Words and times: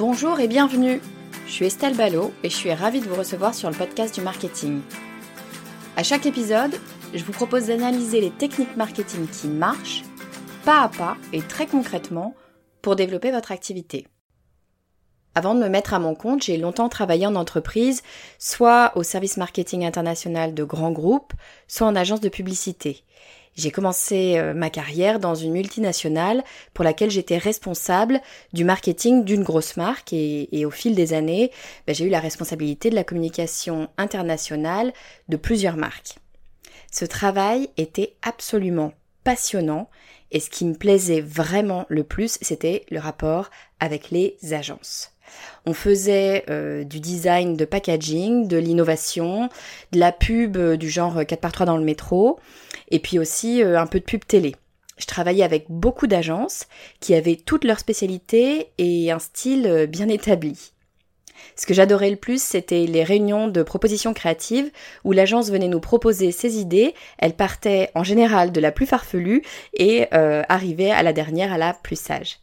Bonjour 0.00 0.40
et 0.40 0.48
bienvenue. 0.48 0.98
Je 1.46 1.52
suis 1.52 1.66
Estelle 1.66 1.94
Ballot 1.94 2.32
et 2.42 2.48
je 2.48 2.56
suis 2.56 2.72
ravie 2.72 3.02
de 3.02 3.06
vous 3.06 3.16
recevoir 3.16 3.54
sur 3.54 3.68
le 3.68 3.76
podcast 3.76 4.14
du 4.14 4.22
marketing. 4.22 4.80
À 5.94 6.02
chaque 6.02 6.24
épisode, 6.24 6.74
je 7.12 7.22
vous 7.22 7.32
propose 7.32 7.66
d'analyser 7.66 8.22
les 8.22 8.30
techniques 8.30 8.78
marketing 8.78 9.28
qui 9.28 9.48
marchent, 9.48 10.04
pas 10.64 10.84
à 10.84 10.88
pas 10.88 11.18
et 11.34 11.42
très 11.42 11.66
concrètement, 11.66 12.34
pour 12.80 12.96
développer 12.96 13.30
votre 13.30 13.52
activité. 13.52 14.06
Avant 15.34 15.54
de 15.54 15.60
me 15.60 15.68
mettre 15.68 15.92
à 15.92 15.98
mon 15.98 16.14
compte, 16.14 16.44
j'ai 16.44 16.56
longtemps 16.56 16.88
travaillé 16.88 17.26
en 17.26 17.34
entreprise, 17.34 18.02
soit 18.38 18.92
au 18.96 19.02
service 19.02 19.36
marketing 19.36 19.84
international 19.84 20.54
de 20.54 20.64
grands 20.64 20.92
groupes, 20.92 21.34
soit 21.68 21.86
en 21.86 21.94
agence 21.94 22.22
de 22.22 22.30
publicité. 22.30 23.04
J'ai 23.56 23.70
commencé 23.70 24.38
euh, 24.38 24.54
ma 24.54 24.70
carrière 24.70 25.18
dans 25.18 25.34
une 25.34 25.52
multinationale 25.52 26.44
pour 26.72 26.84
laquelle 26.84 27.10
j'étais 27.10 27.38
responsable 27.38 28.20
du 28.52 28.64
marketing 28.64 29.24
d'une 29.24 29.42
grosse 29.42 29.76
marque 29.76 30.12
et, 30.12 30.64
au 30.64 30.70
fil 30.70 30.94
des 30.94 31.12
années, 31.12 31.50
ben, 31.86 31.94
j'ai 31.94 32.06
eu 32.06 32.10
la 32.10 32.20
responsabilité 32.20 32.90
de 32.90 32.94
la 32.94 33.04
communication 33.04 33.88
internationale 33.98 34.92
de 35.28 35.36
plusieurs 35.36 35.76
marques. 35.76 36.16
Ce 36.92 37.04
travail 37.04 37.68
était 37.76 38.16
absolument 38.22 38.92
passionnant 39.24 39.90
et 40.32 40.40
ce 40.40 40.50
qui 40.50 40.64
me 40.64 40.74
plaisait 40.74 41.20
vraiment 41.20 41.86
le 41.88 42.04
plus, 42.04 42.38
c'était 42.40 42.86
le 42.90 43.00
rapport 43.00 43.50
avec 43.80 44.10
les 44.10 44.36
agences. 44.52 45.12
On 45.66 45.74
faisait 45.74 46.44
euh, 46.48 46.84
du 46.84 47.00
design 47.00 47.56
de 47.56 47.64
packaging, 47.64 48.48
de 48.48 48.56
l'innovation, 48.56 49.48
de 49.92 49.98
la 49.98 50.12
pub 50.12 50.56
euh, 50.56 50.76
du 50.76 50.88
genre 50.88 51.20
4x3 51.20 51.64
dans 51.64 51.76
le 51.76 51.84
métro, 51.84 52.38
et 52.90 52.98
puis 52.98 53.18
aussi 53.18 53.62
euh, 53.62 53.78
un 53.78 53.86
peu 53.86 54.00
de 54.00 54.04
pub 54.04 54.24
télé. 54.24 54.56
Je 54.98 55.06
travaillais 55.06 55.44
avec 55.44 55.66
beaucoup 55.68 56.06
d'agences 56.06 56.66
qui 57.00 57.14
avaient 57.14 57.36
toutes 57.36 57.64
leurs 57.64 57.78
spécialités 57.78 58.68
et 58.78 59.10
un 59.10 59.18
style 59.18 59.86
bien 59.88 60.08
établi. 60.08 60.72
Ce 61.56 61.64
que 61.64 61.72
j'adorais 61.72 62.10
le 62.10 62.16
plus, 62.16 62.42
c'était 62.42 62.84
les 62.84 63.02
réunions 63.02 63.48
de 63.48 63.62
propositions 63.62 64.12
créatives 64.12 64.70
où 65.04 65.12
l'agence 65.12 65.50
venait 65.50 65.68
nous 65.68 65.80
proposer 65.80 66.32
ses 66.32 66.58
idées. 66.58 66.94
Elle 67.16 67.32
partait 67.32 67.90
en 67.94 68.04
général 68.04 68.52
de 68.52 68.60
la 68.60 68.72
plus 68.72 68.84
farfelue 68.84 69.42
et 69.72 70.06
arrivait 70.12 70.90
à 70.90 71.02
la 71.02 71.14
dernière, 71.14 71.50
à 71.50 71.58
la 71.58 71.72
plus 71.72 71.98
sage. 71.98 72.40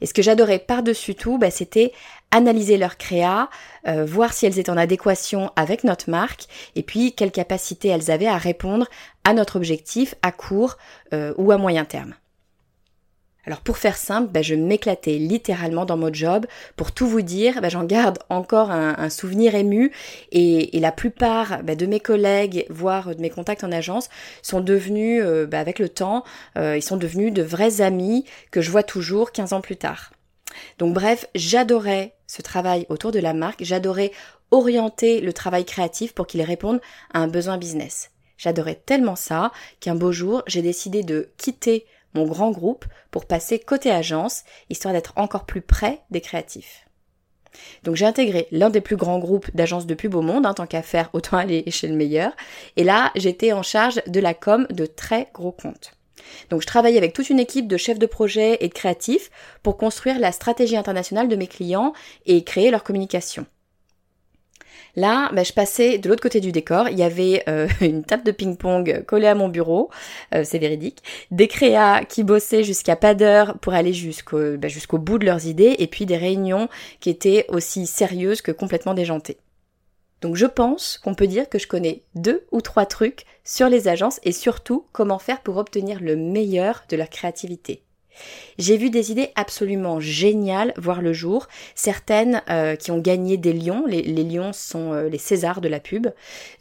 Et 0.00 0.06
ce 0.06 0.14
que 0.14 0.22
j'adorais 0.22 0.58
par-dessus 0.58 1.14
tout, 1.14 1.38
bah, 1.38 1.50
c'était 1.50 1.92
analyser 2.30 2.76
leurs 2.76 2.96
créas, 2.96 3.48
euh, 3.86 4.04
voir 4.04 4.32
si 4.32 4.46
elles 4.46 4.58
étaient 4.58 4.70
en 4.70 4.76
adéquation 4.76 5.50
avec 5.56 5.84
notre 5.84 6.10
marque, 6.10 6.46
et 6.74 6.82
puis 6.82 7.14
quelle 7.14 7.30
capacité 7.30 7.88
elles 7.88 8.10
avaient 8.10 8.26
à 8.26 8.38
répondre 8.38 8.86
à 9.24 9.32
notre 9.32 9.56
objectif 9.56 10.14
à 10.22 10.32
court 10.32 10.76
euh, 11.12 11.32
ou 11.38 11.52
à 11.52 11.56
moyen 11.56 11.84
terme. 11.84 12.14
Alors 13.46 13.60
pour 13.60 13.78
faire 13.78 13.96
simple, 13.96 14.32
bah, 14.32 14.42
je 14.42 14.56
m'éclatais 14.56 15.18
littéralement 15.18 15.84
dans 15.84 15.96
mon 15.96 16.12
job. 16.12 16.46
Pour 16.74 16.90
tout 16.90 17.06
vous 17.06 17.22
dire, 17.22 17.60
bah, 17.60 17.68
j'en 17.68 17.84
garde 17.84 18.18
encore 18.28 18.72
un, 18.72 19.08
souvenir 19.08 19.54
ému 19.54 19.92
et, 20.32 20.78
la 20.80 20.90
plupart 20.90 21.62
bah, 21.62 21.76
de 21.76 21.86
mes 21.86 22.00
collègues, 22.00 22.66
voire 22.70 23.14
de 23.14 23.20
mes 23.20 23.30
contacts 23.30 23.62
en 23.62 23.70
agence, 23.70 24.08
sont 24.42 24.60
devenus, 24.60 25.22
euh, 25.24 25.46
avec 25.52 25.78
le 25.78 25.88
temps, 25.88 26.24
euh, 26.58 26.76
ils 26.76 26.82
sont 26.82 26.96
devenus 26.96 27.32
de 27.32 27.42
vrais 27.42 27.80
amis 27.80 28.24
que 28.50 28.60
je 28.60 28.70
vois 28.70 28.82
toujours 28.82 29.30
15 29.30 29.52
ans 29.52 29.60
plus 29.60 29.76
tard. 29.76 30.12
Donc 30.78 30.92
bref, 30.92 31.26
j'adorais 31.34 32.14
ce 32.26 32.42
travail 32.42 32.86
autour 32.88 33.12
de 33.12 33.20
la 33.20 33.32
marque, 33.32 33.62
j'adorais 33.62 34.10
orienter 34.50 35.20
le 35.20 35.32
travail 35.32 35.64
créatif 35.64 36.14
pour 36.14 36.26
qu'il 36.26 36.42
réponde 36.42 36.80
à 37.12 37.20
un 37.20 37.28
besoin 37.28 37.58
business. 37.58 38.10
J'adorais 38.38 38.74
tellement 38.74 39.16
ça 39.16 39.52
qu'un 39.80 39.94
beau 39.94 40.12
jour, 40.12 40.42
j'ai 40.46 40.62
décidé 40.62 41.02
de 41.02 41.30
quitter 41.36 41.86
mon 42.16 42.26
grand 42.26 42.50
groupe 42.50 42.84
pour 43.10 43.26
passer 43.26 43.58
côté 43.58 43.90
agence, 43.90 44.44
histoire 44.70 44.94
d'être 44.94 45.12
encore 45.16 45.46
plus 45.46 45.62
près 45.62 46.00
des 46.10 46.20
créatifs. 46.20 46.86
Donc 47.84 47.96
j'ai 47.96 48.04
intégré 48.04 48.48
l'un 48.50 48.70
des 48.70 48.80
plus 48.80 48.96
grands 48.96 49.18
groupes 49.18 49.50
d'agences 49.54 49.86
de 49.86 49.94
pub 49.94 50.14
au 50.14 50.22
monde, 50.22 50.46
en 50.46 50.54
tant 50.54 50.66
qu'affaire, 50.66 51.10
autant 51.12 51.36
aller 51.36 51.64
chez 51.70 51.88
le 51.88 51.96
meilleur. 51.96 52.32
Et 52.76 52.84
là, 52.84 53.12
j'étais 53.14 53.52
en 53.52 53.62
charge 53.62 54.02
de 54.06 54.20
la 54.20 54.34
com 54.34 54.66
de 54.70 54.86
très 54.86 55.28
gros 55.32 55.52
comptes. 55.52 55.92
Donc 56.50 56.62
je 56.62 56.66
travaillais 56.66 56.98
avec 56.98 57.12
toute 57.12 57.30
une 57.30 57.38
équipe 57.38 57.68
de 57.68 57.76
chefs 57.76 57.98
de 57.98 58.06
projet 58.06 58.58
et 58.60 58.68
de 58.68 58.74
créatifs 58.74 59.30
pour 59.62 59.76
construire 59.76 60.18
la 60.18 60.32
stratégie 60.32 60.76
internationale 60.76 61.28
de 61.28 61.36
mes 61.36 61.46
clients 61.46 61.92
et 62.24 62.42
créer 62.42 62.70
leur 62.70 62.82
communication. 62.82 63.46
Là, 64.96 65.30
bah, 65.34 65.42
je 65.42 65.52
passais 65.52 65.98
de 65.98 66.08
l'autre 66.08 66.22
côté 66.22 66.40
du 66.40 66.52
décor. 66.52 66.88
Il 66.88 66.98
y 66.98 67.02
avait 67.02 67.42
euh, 67.48 67.68
une 67.80 68.02
table 68.02 68.24
de 68.24 68.32
ping-pong 68.32 69.04
collée 69.06 69.26
à 69.26 69.34
mon 69.34 69.48
bureau, 69.48 69.90
euh, 70.34 70.42
c'est 70.44 70.58
véridique. 70.58 71.02
Des 71.30 71.48
créas 71.48 72.04
qui 72.04 72.24
bossaient 72.24 72.64
jusqu'à 72.64 72.96
pas 72.96 73.14
d'heure 73.14 73.58
pour 73.60 73.74
aller 73.74 73.92
jusqu'au 73.92 74.56
bah, 74.56 74.68
jusqu'au 74.68 74.98
bout 74.98 75.18
de 75.18 75.26
leurs 75.26 75.46
idées, 75.46 75.76
et 75.78 75.86
puis 75.86 76.06
des 76.06 76.16
réunions 76.16 76.68
qui 77.00 77.10
étaient 77.10 77.44
aussi 77.48 77.86
sérieuses 77.86 78.40
que 78.40 78.52
complètement 78.52 78.94
déjantées. 78.94 79.36
Donc 80.22 80.36
je 80.36 80.46
pense 80.46 80.98
qu'on 80.98 81.14
peut 81.14 81.26
dire 81.26 81.48
que 81.48 81.58
je 81.58 81.66
connais 81.66 82.02
deux 82.14 82.46
ou 82.50 82.62
trois 82.62 82.86
trucs 82.86 83.26
sur 83.44 83.68
les 83.68 83.86
agences 83.86 84.18
et 84.22 84.32
surtout 84.32 84.86
comment 84.92 85.18
faire 85.18 85.42
pour 85.42 85.58
obtenir 85.58 86.00
le 86.00 86.16
meilleur 86.16 86.84
de 86.88 86.96
leur 86.96 87.10
créativité. 87.10 87.82
J'ai 88.58 88.76
vu 88.76 88.90
des 88.90 89.10
idées 89.10 89.30
absolument 89.34 90.00
géniales 90.00 90.72
voir 90.76 91.02
le 91.02 91.12
jour, 91.12 91.46
certaines 91.74 92.42
euh, 92.48 92.76
qui 92.76 92.90
ont 92.90 92.98
gagné 92.98 93.36
des 93.36 93.52
lions, 93.52 93.84
les, 93.86 94.02
lions 94.02 94.52
sont 94.52 94.92
euh, 94.92 95.08
les 95.08 95.18
Césars 95.18 95.60
de 95.60 95.68
la 95.68 95.80
pub. 95.80 96.08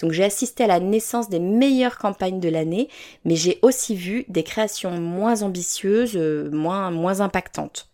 Donc 0.02 0.12
j'ai 0.12 0.24
assisté 0.24 0.66
à 0.66 0.68
la 0.68 0.80
naissance 0.80 1.30
des 1.30 1.40
meilleures 1.40 1.98
campagnes 1.98 2.40
de 2.40 2.50
l'année, 2.50 2.90
mais 3.24 3.36
j'ai 3.36 3.60
aussi 3.62 3.96
vu 3.96 4.26
des 4.28 4.44
créations 4.44 4.92
moins 4.92 5.42
ambitieuses, 5.42 6.16
euh, 6.16 6.50
moins, 6.52 6.92
moins 6.92 7.22
impactantes. 7.22 7.90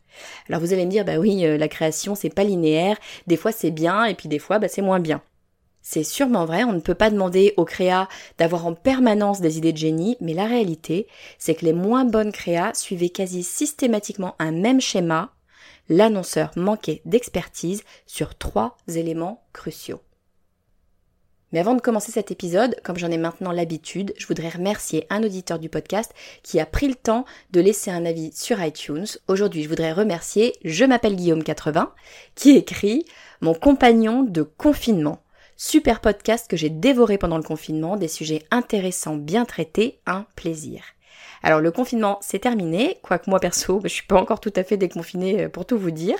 Alors 0.50 0.62
vous 0.62 0.74
allez 0.74 0.86
me 0.86 0.92
dire, 0.92 1.06
bah 1.06 1.18
oui, 1.18 1.42
la 1.42 1.68
création 1.68 2.16
c'est 2.16 2.30
pas 2.30 2.44
linéaire, 2.44 2.98
des 3.28 3.38
fois 3.38 3.52
c'est 3.52 3.72
bien 3.72 4.06
et 4.06 4.14
puis 4.14 4.30
des 4.30 4.40
fois 4.40 4.60
bah, 4.60 4.68
c'est 4.68 4.82
moins 4.82 5.00
bien. 5.00 5.22
C'est 5.81 6.04
sûrement 6.04 6.45
vrai, 6.45 6.63
on 6.63 6.74
ne 6.74 6.80
peut 6.80 6.95
pas 6.95 7.10
demander 7.10 7.54
aux 7.57 7.66
créas 7.66 8.07
d'avoir 8.38 8.68
en 8.68 8.74
permanence 8.74 9.42
des 9.42 9.57
idées 9.57 9.74
de 9.74 9.78
génie, 9.78 10.16
mais 10.22 10.33
la 10.33 10.45
réalité, 10.45 11.07
c'est 11.39 11.56
que 11.56 11.66
les 11.66 11.74
moins 11.74 12.06
bonnes 12.06 12.31
créas 12.31 12.74
suivaient 12.74 13.10
quasi 13.10 13.44
systématiquement 13.44 14.36
un 14.39 14.51
même 14.51 14.81
schéma. 14.81 15.33
L'annonceur 15.89 16.51
manquait 16.56 17.01
d'expertise 17.06 17.83
sur 18.06 18.36
trois 18.36 18.78
éléments 18.88 19.44
cruciaux. 19.54 20.01
Mais 21.51 21.60
avant 21.60 21.75
de 21.75 21.81
commencer 21.81 22.12
cet 22.12 22.31
épisode, 22.31 22.78
comme 22.83 22.98
j'en 22.98 23.12
ai 23.12 23.18
maintenant 23.18 23.51
l'habitude, 23.51 24.13
je 24.18 24.25
voudrais 24.28 24.50
remercier 24.50 25.06
un 25.10 25.24
auditeur 25.24 25.60
du 25.60 25.68
podcast 25.68 26.13
qui 26.44 26.60
a 26.60 26.66
pris 26.66 26.88
le 26.88 26.95
temps 26.95 27.25
de 27.51 27.60
laisser 27.60 27.92
un 27.92 28.06
avis 28.06 28.31
sur 28.33 28.63
iTunes. 28.63 29.07
Aujourd'hui, 29.28 29.63
je 29.63 29.69
voudrais 29.69 29.92
remercier 29.92 30.54
Je 30.63 30.86
m'appelle 30.86 31.16
Guillaume 31.16 31.44
80 31.44 31.94
qui 32.36 32.51
écrit 32.51 33.06
Mon 33.42 33.54
compagnon 33.54 34.24
de 34.24 34.44
confinement. 34.44 35.22
Super 35.63 36.00
podcast 36.00 36.50
que 36.50 36.58
j'ai 36.58 36.72
dévoré 36.72 37.19
pendant 37.19 37.38
le 37.38 37.44
confinement, 37.44 37.96
des 37.96 38.08
sujets 38.08 38.42
intéressants, 38.50 39.16
bien 39.16 39.46
traités, 39.46 40.00
un 40.08 40.25
plaisir. 40.36 40.81
Alors 41.44 41.60
le 41.60 41.69
confinement 41.69 42.18
c'est 42.22 42.40
terminé, 42.40 42.98
quoique 43.04 43.30
moi 43.30 43.40
perso 43.40 43.80
je 43.84 43.90
suis 43.90 44.08
pas 44.08 44.19
encore 44.19 44.40
tout 44.40 44.52
à 44.56 44.63
fait 44.63 44.75
déconfinée 44.75 45.44
euh, 45.44 45.50
pour 45.50 45.68
tout 45.68 45.78
vous 45.78 45.92
dire. 45.92 46.18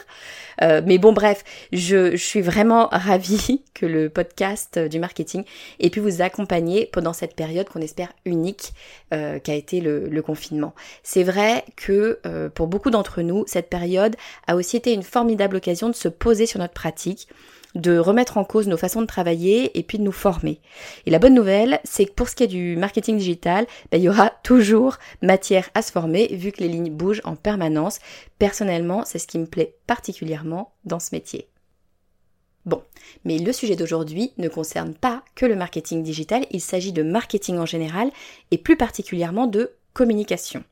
Euh, 0.62 0.84
mais 0.86 1.00
bon 1.00 1.12
bref, 1.12 1.44
je, 1.74 2.16
suis 2.18 2.42
vraiment 2.42 2.88
ravie 2.92 3.64
que 3.74 3.88
le 3.88 4.10
podcast 4.10 4.78
du 4.78 5.00
marketing 5.00 5.44
ait 5.80 5.90
pu 5.90 6.02
vous 6.02 6.22
accompagner 6.22 6.86
pendant 6.86 7.12
cette 7.12 7.36
période 7.36 7.68
qu'on 7.68 7.82
espère 7.82 8.14
unique 8.26 8.74
euh, 9.12 9.40
qu'a 9.40 9.56
été 9.56 9.82
le, 9.82 10.22
confinement. 10.22 10.76
C'est 11.02 11.24
vrai 11.24 11.66
que 11.78 12.22
pour 12.54 12.68
beaucoup 12.68 12.92
d'entre 12.92 13.24
nous, 13.24 13.44
cette 13.48 13.72
période 13.72 14.16
a 14.46 14.56
aussi 14.56 14.78
été 14.78 14.94
une 14.94 15.02
formidable 15.02 15.56
occasion 15.56 15.90
de 15.90 15.96
se 15.96 16.10
poser 16.10 16.46
sur 16.46 16.60
notre 16.60 16.76
pratique 16.76 17.28
de 17.76 17.98
remettre 17.98 18.38
en 18.38 18.44
cause 18.44 18.68
nos 18.68 18.78
façons 18.78 19.02
de 19.02 19.06
travailler 19.08 19.78
et 19.78 19.84
puis 19.84 19.98
de 19.98 20.04
nous 20.04 20.12
former. 20.12 20.60
Et 21.06 21.12
la 21.12 21.20
bonne 21.20 21.34
nouvelle, 21.34 21.80
c'est 21.84 22.06
que 22.06 22.14
pour 22.14 22.30
ce 22.30 22.36
qui 22.36 22.44
est 22.44 22.48
du 22.48 22.76
marketing 22.76 23.18
digital, 23.18 23.66
ben, 23.92 23.98
il 23.98 24.04
y 24.04 24.10
aura 24.10 24.30
toujours 24.44 24.98
matière 25.22 25.70
à 25.74 25.82
se 25.82 25.92
former 25.92 26.28
vu 26.36 26.52
que 26.52 26.62
les 26.62 26.70
lignes 26.70 26.92
bougent 26.92 27.22
en 27.24 27.36
permanence. 27.36 28.00
Personnellement, 28.40 29.04
c'est 29.06 29.20
ce 29.20 29.28
qui 29.28 29.40
me 29.40 29.46
plaît 29.46 29.76
particulièrement 29.88 30.74
dans 30.86 31.00
ce 31.00 31.10
métier. 31.14 31.48
Bon, 32.66 32.84
mais 33.26 33.40
le 33.40 33.52
sujet 33.54 33.76
d'aujourd'hui 33.76 34.34
ne 34.38 34.48
concerne 34.48 34.94
pas 34.94 35.24
que 35.34 35.48
le 35.48 35.56
marketing 35.56 36.04
digital, 36.04 36.46
il 36.52 36.62
s'agit 36.62 36.92
de 36.92 37.02
marketing 37.02 37.58
en 37.58 37.66
général 37.66 38.12
et 38.52 38.60
plus 38.60 38.78
particulièrement 38.78 39.48
de 39.48 39.72
communication 39.94 40.64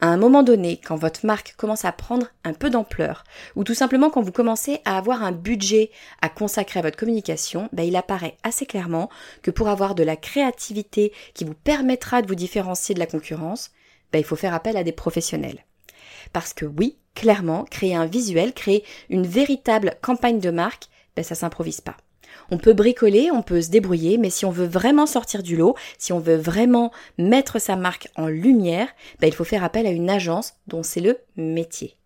à 0.00 0.08
un 0.08 0.16
moment 0.16 0.42
donné, 0.42 0.80
quand 0.84 0.96
votre 0.96 1.24
marque 1.24 1.54
commence 1.56 1.84
à 1.84 1.92
prendre 1.92 2.26
un 2.44 2.52
peu 2.52 2.70
d'ampleur, 2.70 3.24
ou 3.56 3.64
tout 3.64 3.74
simplement 3.74 4.10
quand 4.10 4.22
vous 4.22 4.32
commencez 4.32 4.80
à 4.84 4.98
avoir 4.98 5.22
un 5.22 5.32
budget 5.32 5.90
à 6.20 6.28
consacrer 6.28 6.80
à 6.80 6.82
votre 6.82 6.96
communication, 6.96 7.68
ben, 7.72 7.84
il 7.84 7.96
apparaît 7.96 8.36
assez 8.42 8.66
clairement 8.66 9.08
que 9.42 9.50
pour 9.50 9.68
avoir 9.68 9.94
de 9.94 10.02
la 10.02 10.16
créativité 10.16 11.12
qui 11.34 11.44
vous 11.44 11.54
permettra 11.54 12.22
de 12.22 12.28
vous 12.28 12.34
différencier 12.34 12.94
de 12.94 13.00
la 13.00 13.06
concurrence, 13.06 13.70
ben, 14.12 14.18
il 14.18 14.24
faut 14.24 14.36
faire 14.36 14.54
appel 14.54 14.76
à 14.76 14.84
des 14.84 14.92
professionnels. 14.92 15.64
Parce 16.32 16.52
que 16.52 16.64
oui, 16.64 16.98
clairement, 17.14 17.64
créer 17.64 17.94
un 17.94 18.06
visuel, 18.06 18.52
créer 18.52 18.84
une 19.08 19.26
véritable 19.26 19.94
campagne 20.02 20.40
de 20.40 20.50
marque, 20.50 20.88
ben, 21.16 21.24
ça 21.24 21.34
s'improvise 21.34 21.80
pas. 21.80 21.96
On 22.50 22.58
peut 22.58 22.72
bricoler, 22.72 23.30
on 23.32 23.42
peut 23.42 23.62
se 23.62 23.70
débrouiller, 23.70 24.18
mais 24.18 24.30
si 24.30 24.44
on 24.44 24.50
veut 24.50 24.66
vraiment 24.66 25.06
sortir 25.06 25.42
du 25.42 25.56
lot, 25.56 25.74
si 25.98 26.12
on 26.12 26.18
veut 26.18 26.36
vraiment 26.36 26.92
mettre 27.18 27.60
sa 27.60 27.76
marque 27.76 28.08
en 28.16 28.28
lumière, 28.28 28.88
ben, 29.20 29.26
il 29.26 29.34
faut 29.34 29.44
faire 29.44 29.64
appel 29.64 29.86
à 29.86 29.90
une 29.90 30.10
agence 30.10 30.54
dont 30.66 30.82
c'est 30.82 31.00
le 31.00 31.18
métier. 31.36 31.96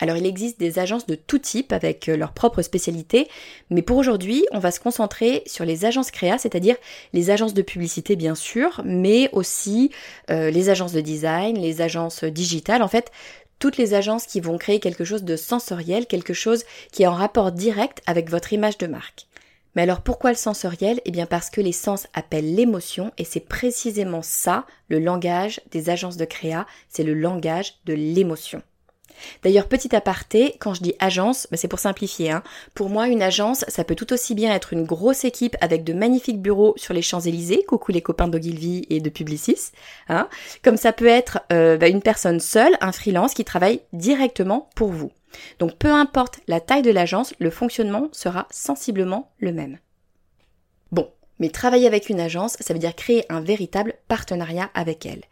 Alors 0.00 0.16
il 0.16 0.26
existe 0.26 0.58
des 0.58 0.78
agences 0.78 1.06
de 1.06 1.14
tout 1.14 1.38
type 1.38 1.72
avec 1.72 2.08
euh, 2.08 2.16
leur 2.16 2.32
propre 2.32 2.62
spécialité, 2.62 3.28
mais 3.68 3.82
pour 3.82 3.98
aujourd'hui, 3.98 4.46
on 4.50 4.58
va 4.58 4.70
se 4.70 4.80
concentrer 4.80 5.42
sur 5.46 5.64
les 5.64 5.84
agences 5.84 6.10
créa, 6.10 6.38
c'est-à-dire 6.38 6.76
les 7.12 7.30
agences 7.30 7.54
de 7.54 7.62
publicité 7.62 8.16
bien 8.16 8.34
sûr, 8.34 8.80
mais 8.84 9.28
aussi 9.32 9.90
euh, 10.30 10.50
les 10.50 10.70
agences 10.70 10.92
de 10.92 11.02
design, 11.02 11.58
les 11.58 11.82
agences 11.82 12.24
digitales, 12.24 12.82
en 12.82 12.88
fait 12.88 13.12
toutes 13.60 13.76
les 13.76 13.94
agences 13.94 14.26
qui 14.26 14.40
vont 14.40 14.58
créer 14.58 14.80
quelque 14.80 15.04
chose 15.04 15.22
de 15.22 15.36
sensoriel, 15.36 16.06
quelque 16.06 16.34
chose 16.34 16.64
qui 16.90 17.04
est 17.04 17.06
en 17.06 17.14
rapport 17.14 17.52
direct 17.52 18.02
avec 18.06 18.28
votre 18.28 18.52
image 18.52 18.78
de 18.78 18.88
marque. 18.88 19.28
Mais 19.76 19.82
alors 19.82 20.00
pourquoi 20.00 20.30
le 20.30 20.36
sensoriel? 20.36 21.00
Eh 21.04 21.12
bien 21.12 21.26
parce 21.26 21.50
que 21.50 21.60
les 21.60 21.70
sens 21.70 22.08
appellent 22.12 22.56
l'émotion 22.56 23.12
et 23.18 23.24
c'est 23.24 23.38
précisément 23.38 24.22
ça 24.22 24.66
le 24.88 24.98
langage 24.98 25.60
des 25.70 25.90
agences 25.90 26.16
de 26.16 26.24
créa, 26.24 26.66
c'est 26.88 27.04
le 27.04 27.14
langage 27.14 27.74
de 27.84 27.94
l'émotion. 27.94 28.62
D'ailleurs, 29.42 29.68
petit 29.68 29.94
aparté, 29.94 30.56
quand 30.58 30.74
je 30.74 30.82
dis 30.82 30.94
agence, 30.98 31.46
bah, 31.50 31.56
c'est 31.56 31.68
pour 31.68 31.78
simplifier. 31.78 32.30
Hein. 32.30 32.42
Pour 32.74 32.88
moi, 32.88 33.08
une 33.08 33.22
agence, 33.22 33.64
ça 33.68 33.84
peut 33.84 33.94
tout 33.94 34.12
aussi 34.12 34.34
bien 34.34 34.54
être 34.54 34.72
une 34.72 34.84
grosse 34.84 35.24
équipe 35.24 35.56
avec 35.60 35.84
de 35.84 35.92
magnifiques 35.92 36.40
bureaux 36.40 36.74
sur 36.76 36.94
les 36.94 37.02
Champs-Élysées, 37.02 37.64
coucou 37.64 37.92
les 37.92 38.02
copains 38.02 38.28
d'Ogilvy 38.28 38.86
et 38.90 39.00
de 39.00 39.10
Publicis, 39.10 39.72
hein. 40.08 40.28
comme 40.62 40.76
ça 40.76 40.92
peut 40.92 41.06
être 41.06 41.40
euh, 41.52 41.76
bah, 41.76 41.88
une 41.88 42.02
personne 42.02 42.40
seule, 42.40 42.76
un 42.80 42.92
freelance 42.92 43.34
qui 43.34 43.44
travaille 43.44 43.80
directement 43.92 44.68
pour 44.74 44.90
vous. 44.90 45.10
Donc 45.58 45.76
peu 45.76 45.88
importe 45.88 46.40
la 46.48 46.60
taille 46.60 46.82
de 46.82 46.90
l'agence, 46.90 47.34
le 47.38 47.50
fonctionnement 47.50 48.08
sera 48.12 48.46
sensiblement 48.50 49.30
le 49.38 49.52
même. 49.52 49.78
Bon, 50.92 51.08
mais 51.40 51.48
travailler 51.48 51.88
avec 51.88 52.08
une 52.08 52.20
agence, 52.20 52.56
ça 52.60 52.72
veut 52.72 52.78
dire 52.78 52.94
créer 52.94 53.24
un 53.28 53.40
véritable 53.40 53.94
partenariat 54.06 54.70
avec 54.74 55.04
elle. 55.06 55.22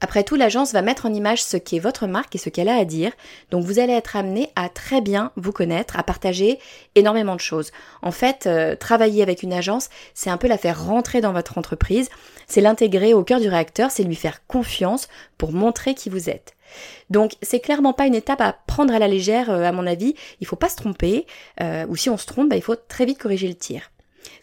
Après 0.00 0.24
tout, 0.24 0.36
l'agence 0.36 0.72
va 0.72 0.80
mettre 0.80 1.04
en 1.04 1.12
image 1.12 1.42
ce 1.42 1.58
qu'est 1.58 1.78
votre 1.78 2.06
marque 2.06 2.34
et 2.34 2.38
ce 2.38 2.48
qu'elle 2.48 2.70
a 2.70 2.76
à 2.76 2.84
dire. 2.84 3.12
Donc 3.50 3.64
vous 3.64 3.78
allez 3.78 3.92
être 3.92 4.16
amené 4.16 4.50
à 4.56 4.68
très 4.68 5.00
bien 5.00 5.32
vous 5.36 5.52
connaître, 5.52 5.98
à 5.98 6.02
partager 6.02 6.58
énormément 6.94 7.34
de 7.34 7.40
choses. 7.40 7.72
En 8.00 8.12
fait, 8.12 8.46
euh, 8.46 8.76
travailler 8.76 9.22
avec 9.22 9.42
une 9.42 9.52
agence, 9.52 9.90
c'est 10.14 10.30
un 10.30 10.38
peu 10.38 10.48
la 10.48 10.56
faire 10.56 10.86
rentrer 10.86 11.20
dans 11.20 11.32
votre 11.32 11.58
entreprise, 11.58 12.08
c'est 12.46 12.60
l'intégrer 12.60 13.12
au 13.12 13.24
cœur 13.24 13.40
du 13.40 13.48
réacteur, 13.48 13.90
c'est 13.90 14.04
lui 14.04 14.14
faire 14.14 14.46
confiance 14.46 15.08
pour 15.36 15.52
montrer 15.52 15.94
qui 15.94 16.08
vous 16.08 16.30
êtes. 16.30 16.54
Donc 17.10 17.32
c'est 17.42 17.60
clairement 17.60 17.92
pas 17.92 18.06
une 18.06 18.14
étape 18.14 18.40
à 18.40 18.52
prendre 18.52 18.94
à 18.94 18.98
la 18.98 19.08
légère, 19.08 19.50
euh, 19.50 19.64
à 19.64 19.72
mon 19.72 19.86
avis. 19.86 20.14
Il 20.40 20.46
faut 20.46 20.56
pas 20.56 20.68
se 20.68 20.76
tromper, 20.76 21.26
euh, 21.60 21.86
ou 21.88 21.96
si 21.96 22.10
on 22.10 22.16
se 22.16 22.26
trompe, 22.26 22.50
bah, 22.50 22.56
il 22.56 22.62
faut 22.62 22.76
très 22.76 23.04
vite 23.04 23.18
corriger 23.18 23.48
le 23.48 23.54
tir. 23.54 23.90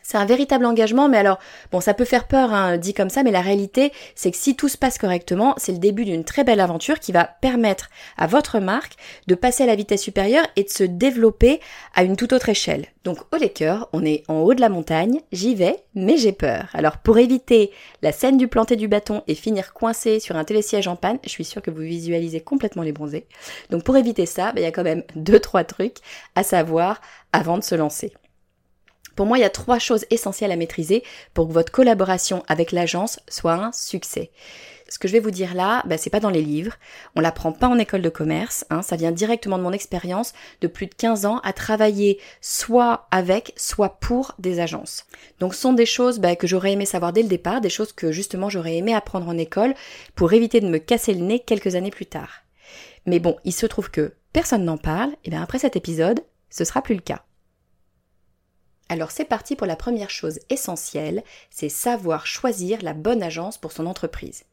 C'est 0.01 0.17
un 0.17 0.25
véritable 0.25 0.65
engagement, 0.65 1.09
mais 1.09 1.17
alors, 1.17 1.39
bon, 1.71 1.79
ça 1.79 1.93
peut 1.93 2.05
faire 2.05 2.27
peur, 2.27 2.53
hein, 2.53 2.77
dit 2.77 2.93
comme 2.93 3.09
ça, 3.09 3.23
mais 3.23 3.31
la 3.31 3.41
réalité, 3.41 3.91
c'est 4.15 4.31
que 4.31 4.37
si 4.37 4.55
tout 4.55 4.67
se 4.67 4.77
passe 4.77 4.97
correctement, 4.97 5.53
c'est 5.57 5.71
le 5.71 5.77
début 5.77 6.05
d'une 6.05 6.23
très 6.23 6.43
belle 6.43 6.59
aventure 6.59 6.99
qui 6.99 7.11
va 7.11 7.23
permettre 7.23 7.89
à 8.17 8.27
votre 8.27 8.59
marque 8.59 8.93
de 9.27 9.35
passer 9.35 9.63
à 9.63 9.67
la 9.67 9.75
vitesse 9.75 10.01
supérieure 10.01 10.45
et 10.55 10.63
de 10.63 10.69
se 10.69 10.83
développer 10.83 11.59
à 11.95 12.03
une 12.03 12.15
toute 12.15 12.33
autre 12.33 12.49
échelle. 12.49 12.87
Donc, 13.03 13.19
au 13.33 13.49
cœurs, 13.49 13.89
on 13.91 14.05
est 14.05 14.23
en 14.29 14.39
haut 14.39 14.53
de 14.53 14.61
la 14.61 14.69
montagne, 14.69 15.19
j'y 15.31 15.55
vais, 15.55 15.83
mais 15.93 16.17
j'ai 16.17 16.31
peur. 16.31 16.69
Alors, 16.73 16.97
pour 16.97 17.17
éviter 17.17 17.71
la 18.01 18.11
scène 18.11 18.37
du 18.37 18.47
planter 18.47 18.75
du 18.75 18.87
bâton 18.87 19.23
et 19.27 19.35
finir 19.35 19.73
coincé 19.73 20.19
sur 20.19 20.37
un 20.37 20.43
télésiège 20.43 20.87
en 20.87 20.95
panne, 20.95 21.19
je 21.23 21.29
suis 21.29 21.43
sûre 21.43 21.61
que 21.61 21.71
vous 21.71 21.81
visualisez 21.81 22.39
complètement 22.39 22.83
les 22.83 22.93
bronzés. 22.93 23.25
Donc, 23.69 23.83
pour 23.83 23.97
éviter 23.97 24.25
ça, 24.25 24.51
ben, 24.53 24.61
il 24.61 24.63
y 24.63 24.67
a 24.67 24.71
quand 24.71 24.83
même 24.83 25.03
deux, 25.15 25.39
trois 25.39 25.63
trucs 25.63 25.97
à 26.35 26.43
savoir 26.43 27.01
avant 27.33 27.57
de 27.57 27.63
se 27.63 27.75
lancer. 27.75 28.13
Pour 29.15 29.25
moi, 29.25 29.37
il 29.37 29.41
y 29.41 29.45
a 29.45 29.49
trois 29.49 29.79
choses 29.79 30.05
essentielles 30.09 30.51
à 30.51 30.55
maîtriser 30.55 31.03
pour 31.33 31.47
que 31.47 31.53
votre 31.53 31.71
collaboration 31.71 32.43
avec 32.47 32.71
l'agence 32.71 33.19
soit 33.27 33.53
un 33.53 33.71
succès. 33.71 34.31
Ce 34.89 34.99
que 34.99 35.07
je 35.07 35.13
vais 35.13 35.19
vous 35.19 35.31
dire 35.31 35.55
là, 35.55 35.81
ben, 35.87 35.97
c'est 35.97 36.09
pas 36.09 36.19
dans 36.19 36.29
les 36.29 36.41
livres, 36.41 36.75
on 37.15 37.21
l'apprend 37.21 37.51
pas 37.51 37.67
en 37.67 37.79
école 37.79 38.01
de 38.01 38.09
commerce, 38.09 38.65
hein, 38.69 38.81
ça 38.81 38.95
vient 38.95 39.11
directement 39.11 39.57
de 39.57 39.63
mon 39.63 39.71
expérience 39.71 40.33
de 40.61 40.67
plus 40.67 40.87
de 40.87 40.93
15 40.93 41.25
ans 41.25 41.39
à 41.43 41.53
travailler 41.53 42.19
soit 42.41 43.07
avec, 43.09 43.53
soit 43.55 43.97
pour 43.99 44.35
des 44.39 44.59
agences. 44.59 45.05
Donc 45.39 45.55
ce 45.55 45.61
sont 45.61 45.73
des 45.73 45.85
choses 45.85 46.19
ben, 46.19 46.35
que 46.35 46.47
j'aurais 46.47 46.73
aimé 46.73 46.85
savoir 46.85 47.13
dès 47.13 47.23
le 47.23 47.27
départ, 47.27 47.61
des 47.61 47.69
choses 47.69 47.93
que 47.93 48.11
justement 48.11 48.49
j'aurais 48.49 48.75
aimé 48.75 48.93
apprendre 48.93 49.27
en 49.27 49.37
école 49.37 49.73
pour 50.15 50.33
éviter 50.33 50.59
de 50.59 50.67
me 50.67 50.77
casser 50.77 51.13
le 51.13 51.21
nez 51.21 51.39
quelques 51.39 51.75
années 51.75 51.89
plus 51.89 52.05
tard. 52.05 52.43
Mais 53.05 53.19
bon, 53.19 53.37
il 53.45 53.53
se 53.53 53.65
trouve 53.65 53.89
que 53.89 54.13
personne 54.31 54.65
n'en 54.65 54.77
parle, 54.77 55.11
et 55.23 55.29
bien 55.29 55.41
après 55.41 55.59
cet 55.59 55.75
épisode, 55.75 56.19
ce 56.49 56.65
sera 56.65 56.81
plus 56.81 56.95
le 56.95 57.01
cas. 57.01 57.23
Alors 58.93 59.09
c'est 59.09 59.25
parti 59.25 59.55
pour 59.55 59.65
la 59.65 59.75
première 59.75 60.11
chose 60.11 60.37
essentielle, 60.51 61.23
c'est 61.49 61.67
savoir 61.67 62.27
choisir 62.27 62.77
la 62.83 62.93
bonne 62.93 63.23
agence 63.23 63.57
pour 63.57 63.71
son 63.71 63.87
entreprise. 63.87 64.43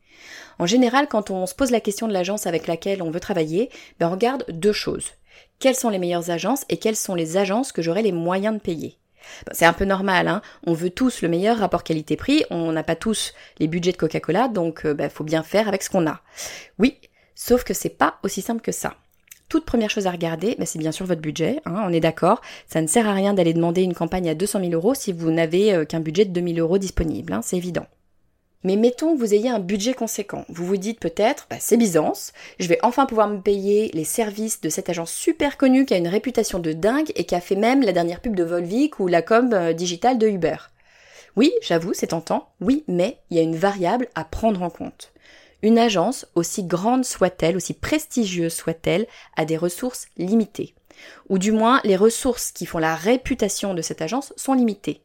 En 0.59 0.64
général, 0.64 1.09
quand 1.09 1.28
on 1.28 1.44
se 1.44 1.54
pose 1.54 1.70
la 1.70 1.82
question 1.82 2.09
de 2.09 2.14
l'agence 2.14 2.47
avec 2.47 2.66
laquelle 2.66 3.02
on 3.02 3.11
veut 3.11 3.20
travailler, 3.20 3.68
ben 3.99 4.09
on 4.09 4.12
regarde 4.12 4.47
deux 4.49 4.73
choses. 4.73 5.11
Quelles 5.59 5.75
sont 5.75 5.90
les 5.90 5.99
meilleures 5.99 6.30
agences 6.30 6.64
et 6.70 6.78
quelles 6.78 6.97
sont 6.97 7.14
les 7.14 7.37
agences 7.37 7.70
que 7.70 7.82
j'aurai 7.82 8.00
les 8.00 8.12
moyens 8.12 8.54
de 8.54 8.61
payer? 8.61 8.97
Ben, 9.44 9.52
c'est 9.52 9.66
un 9.66 9.75
peu 9.75 9.85
normal, 9.85 10.26
hein 10.26 10.40
on 10.66 10.73
veut 10.73 10.88
tous 10.88 11.20
le 11.20 11.28
meilleur 11.28 11.59
rapport 11.59 11.85
qualité-prix, 11.85 12.47
on 12.49 12.73
n'a 12.73 12.82
pas 12.82 12.97
tous 12.97 13.35
les 13.59 13.68
budgets 13.68 13.92
de 13.92 13.99
Coca-Cola, 13.99 14.49
donc 14.49 14.80
il 14.87 14.94
ben, 14.94 15.11
faut 15.11 15.23
bien 15.23 15.42
faire 15.42 15.68
avec 15.68 15.82
ce 15.82 15.90
qu'on 15.90 16.06
a. 16.06 16.23
Oui, 16.78 16.97
sauf 17.35 17.62
que 17.62 17.75
c'est 17.75 17.90
pas 17.90 18.18
aussi 18.23 18.40
simple 18.40 18.62
que 18.62 18.73
ça 18.73 18.94
toute 19.50 19.66
première 19.66 19.90
chose 19.90 20.07
à 20.07 20.12
regarder, 20.12 20.54
bah, 20.59 20.64
c'est 20.64 20.78
bien 20.78 20.92
sûr 20.92 21.04
votre 21.04 21.21
budget, 21.21 21.61
hein, 21.66 21.83
on 21.85 21.92
est 21.92 22.00
d'accord. 22.00 22.40
Ça 22.69 22.80
ne 22.80 22.87
sert 22.87 23.07
à 23.07 23.12
rien 23.12 23.35
d'aller 23.35 23.52
demander 23.52 23.83
une 23.83 23.95
campagne 23.95 24.30
à 24.30 24.35
200 24.35 24.61
000 24.61 24.73
euros 24.73 24.95
si 24.95 25.12
vous 25.12 25.30
n'avez 25.30 25.75
euh, 25.75 25.85
qu'un 25.85 26.00
budget 26.00 26.25
de 26.25 26.30
2000 26.30 26.61
euros 26.61 26.78
disponible, 26.78 27.33
hein, 27.33 27.40
c'est 27.42 27.57
évident. 27.57 27.87
Mais 28.62 28.76
mettons 28.76 29.14
que 29.14 29.19
vous 29.19 29.35
ayez 29.35 29.49
un 29.49 29.59
budget 29.59 29.95
conséquent. 29.95 30.45
Vous 30.49 30.64
vous 30.64 30.76
dites 30.76 31.00
peut-être, 31.00 31.47
bah, 31.50 31.57
c'est 31.59 31.76
Byzance, 31.76 32.33
je 32.61 32.69
vais 32.69 32.78
enfin 32.83 33.07
pouvoir 33.07 33.26
me 33.26 33.40
payer 33.40 33.90
les 33.92 34.04
services 34.04 34.61
de 34.61 34.69
cette 34.69 34.88
agence 34.88 35.11
super 35.11 35.57
connue 35.57 35.85
qui 35.85 35.95
a 35.95 35.99
une 35.99 36.09
réputation 36.09 36.61
de 36.61 36.73
dingue 36.73 37.11
et 37.16 37.25
qui 37.25 37.35
a 37.35 37.40
fait 37.40 37.57
même 37.57 37.83
la 37.83 37.92
dernière 37.92 38.21
pub 38.21 38.37
de 38.37 38.45
Volvic 38.45 39.00
ou 39.00 39.09
la 39.09 39.23
com 39.23 39.50
euh, 39.52 39.73
digitale 39.73 40.19
de 40.19 40.28
Uber. 40.28 40.57
Oui, 41.35 41.52
j'avoue, 41.61 41.92
c'est 41.92 42.09
tentant, 42.09 42.50
oui, 42.61 42.85
mais 42.87 43.19
il 43.30 43.37
y 43.37 43.40
a 43.40 43.42
une 43.45 43.57
variable 43.57 44.09
à 44.14 44.25
prendre 44.25 44.62
en 44.62 44.71
compte. 44.71 45.12
Une 45.62 45.79
agence, 45.79 46.26
aussi 46.35 46.64
grande 46.64 47.05
soit-elle, 47.05 47.57
aussi 47.57 47.75
prestigieuse 47.75 48.55
soit-elle, 48.55 49.07
a 49.37 49.45
des 49.45 49.57
ressources 49.57 50.07
limitées. 50.17 50.75
Ou 51.29 51.38
du 51.38 51.52
moins, 51.52 51.81
les 51.85 51.97
ressources 51.97 52.52
qui 52.52 52.67
font 52.67 52.79
la 52.79 52.95
réputation 52.95 53.75
de 53.75 53.83
cette 53.83 54.02
agence 54.02 54.33
sont 54.37 54.55
limitées. 54.55 55.02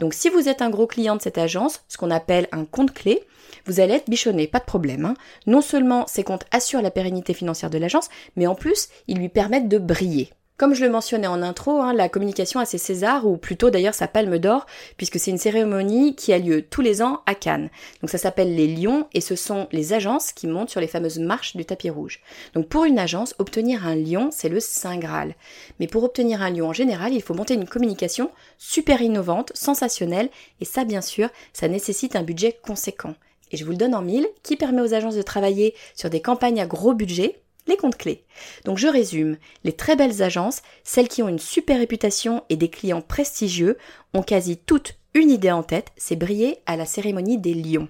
Donc 0.00 0.14
si 0.14 0.28
vous 0.28 0.48
êtes 0.48 0.62
un 0.62 0.70
gros 0.70 0.86
client 0.86 1.16
de 1.16 1.22
cette 1.22 1.38
agence, 1.38 1.84
ce 1.88 1.96
qu'on 1.96 2.10
appelle 2.10 2.48
un 2.52 2.64
compte 2.64 2.92
clé, 2.92 3.24
vous 3.66 3.80
allez 3.80 3.94
être 3.94 4.10
bichonné, 4.10 4.46
pas 4.46 4.58
de 4.58 4.64
problème. 4.64 5.04
Hein. 5.04 5.14
Non 5.46 5.60
seulement 5.60 6.06
ces 6.06 6.24
comptes 6.24 6.46
assurent 6.50 6.82
la 6.82 6.90
pérennité 6.90 7.34
financière 7.34 7.70
de 7.70 7.78
l'agence, 7.78 8.08
mais 8.36 8.46
en 8.46 8.54
plus, 8.54 8.88
ils 9.06 9.18
lui 9.18 9.28
permettent 9.28 9.68
de 9.68 9.78
briller. 9.78 10.32
Comme 10.62 10.74
je 10.74 10.84
le 10.84 10.92
mentionnais 10.92 11.26
en 11.26 11.42
intro, 11.42 11.80
hein, 11.80 11.92
la 11.92 12.08
communication 12.08 12.60
a 12.60 12.64
ses 12.64 12.78
Césars, 12.78 13.26
ou 13.26 13.36
plutôt 13.36 13.70
d'ailleurs 13.70 13.94
sa 13.94 14.06
palme 14.06 14.38
d'or, 14.38 14.64
puisque 14.96 15.18
c'est 15.18 15.32
une 15.32 15.36
cérémonie 15.36 16.14
qui 16.14 16.32
a 16.32 16.38
lieu 16.38 16.62
tous 16.62 16.82
les 16.82 17.02
ans 17.02 17.20
à 17.26 17.34
Cannes. 17.34 17.68
Donc 18.00 18.10
ça 18.10 18.18
s'appelle 18.18 18.54
les 18.54 18.68
Lions, 18.68 19.08
et 19.12 19.20
ce 19.20 19.34
sont 19.34 19.66
les 19.72 19.92
agences 19.92 20.30
qui 20.30 20.46
montent 20.46 20.70
sur 20.70 20.80
les 20.80 20.86
fameuses 20.86 21.18
marches 21.18 21.56
du 21.56 21.64
tapis 21.64 21.90
rouge. 21.90 22.20
Donc 22.54 22.68
pour 22.68 22.84
une 22.84 23.00
agence, 23.00 23.34
obtenir 23.40 23.88
un 23.88 23.96
lion, 23.96 24.28
c'est 24.30 24.48
le 24.48 24.60
Saint 24.60 24.98
Graal. 24.98 25.34
Mais 25.80 25.88
pour 25.88 26.04
obtenir 26.04 26.42
un 26.42 26.50
lion 26.50 26.68
en 26.68 26.72
général, 26.72 27.12
il 27.12 27.22
faut 27.22 27.34
monter 27.34 27.54
une 27.54 27.66
communication 27.66 28.30
super 28.56 29.02
innovante, 29.02 29.50
sensationnelle, 29.56 30.30
et 30.60 30.64
ça 30.64 30.84
bien 30.84 31.00
sûr, 31.00 31.28
ça 31.52 31.66
nécessite 31.66 32.14
un 32.14 32.22
budget 32.22 32.56
conséquent. 32.64 33.16
Et 33.50 33.56
je 33.56 33.64
vous 33.64 33.72
le 33.72 33.78
donne 33.78 33.96
en 33.96 34.02
mille, 34.02 34.28
qui 34.44 34.54
permet 34.54 34.80
aux 34.80 34.94
agences 34.94 35.16
de 35.16 35.22
travailler 35.22 35.74
sur 35.96 36.08
des 36.08 36.22
campagnes 36.22 36.60
à 36.60 36.66
gros 36.66 36.94
budget, 36.94 37.41
les 37.66 37.76
comptes 37.76 37.96
clés. 37.96 38.24
Donc 38.64 38.78
je 38.78 38.88
résume, 38.88 39.36
les 39.64 39.72
très 39.72 39.96
belles 39.96 40.22
agences, 40.22 40.62
celles 40.84 41.08
qui 41.08 41.22
ont 41.22 41.28
une 41.28 41.38
super 41.38 41.78
réputation 41.78 42.44
et 42.48 42.56
des 42.56 42.68
clients 42.68 43.02
prestigieux, 43.02 43.78
ont 44.14 44.22
quasi 44.22 44.56
toutes 44.56 44.96
une 45.14 45.30
idée 45.30 45.50
en 45.50 45.62
tête, 45.62 45.88
c'est 45.96 46.16
briller 46.16 46.58
à 46.66 46.76
la 46.76 46.86
cérémonie 46.86 47.38
des 47.38 47.54
lions. 47.54 47.88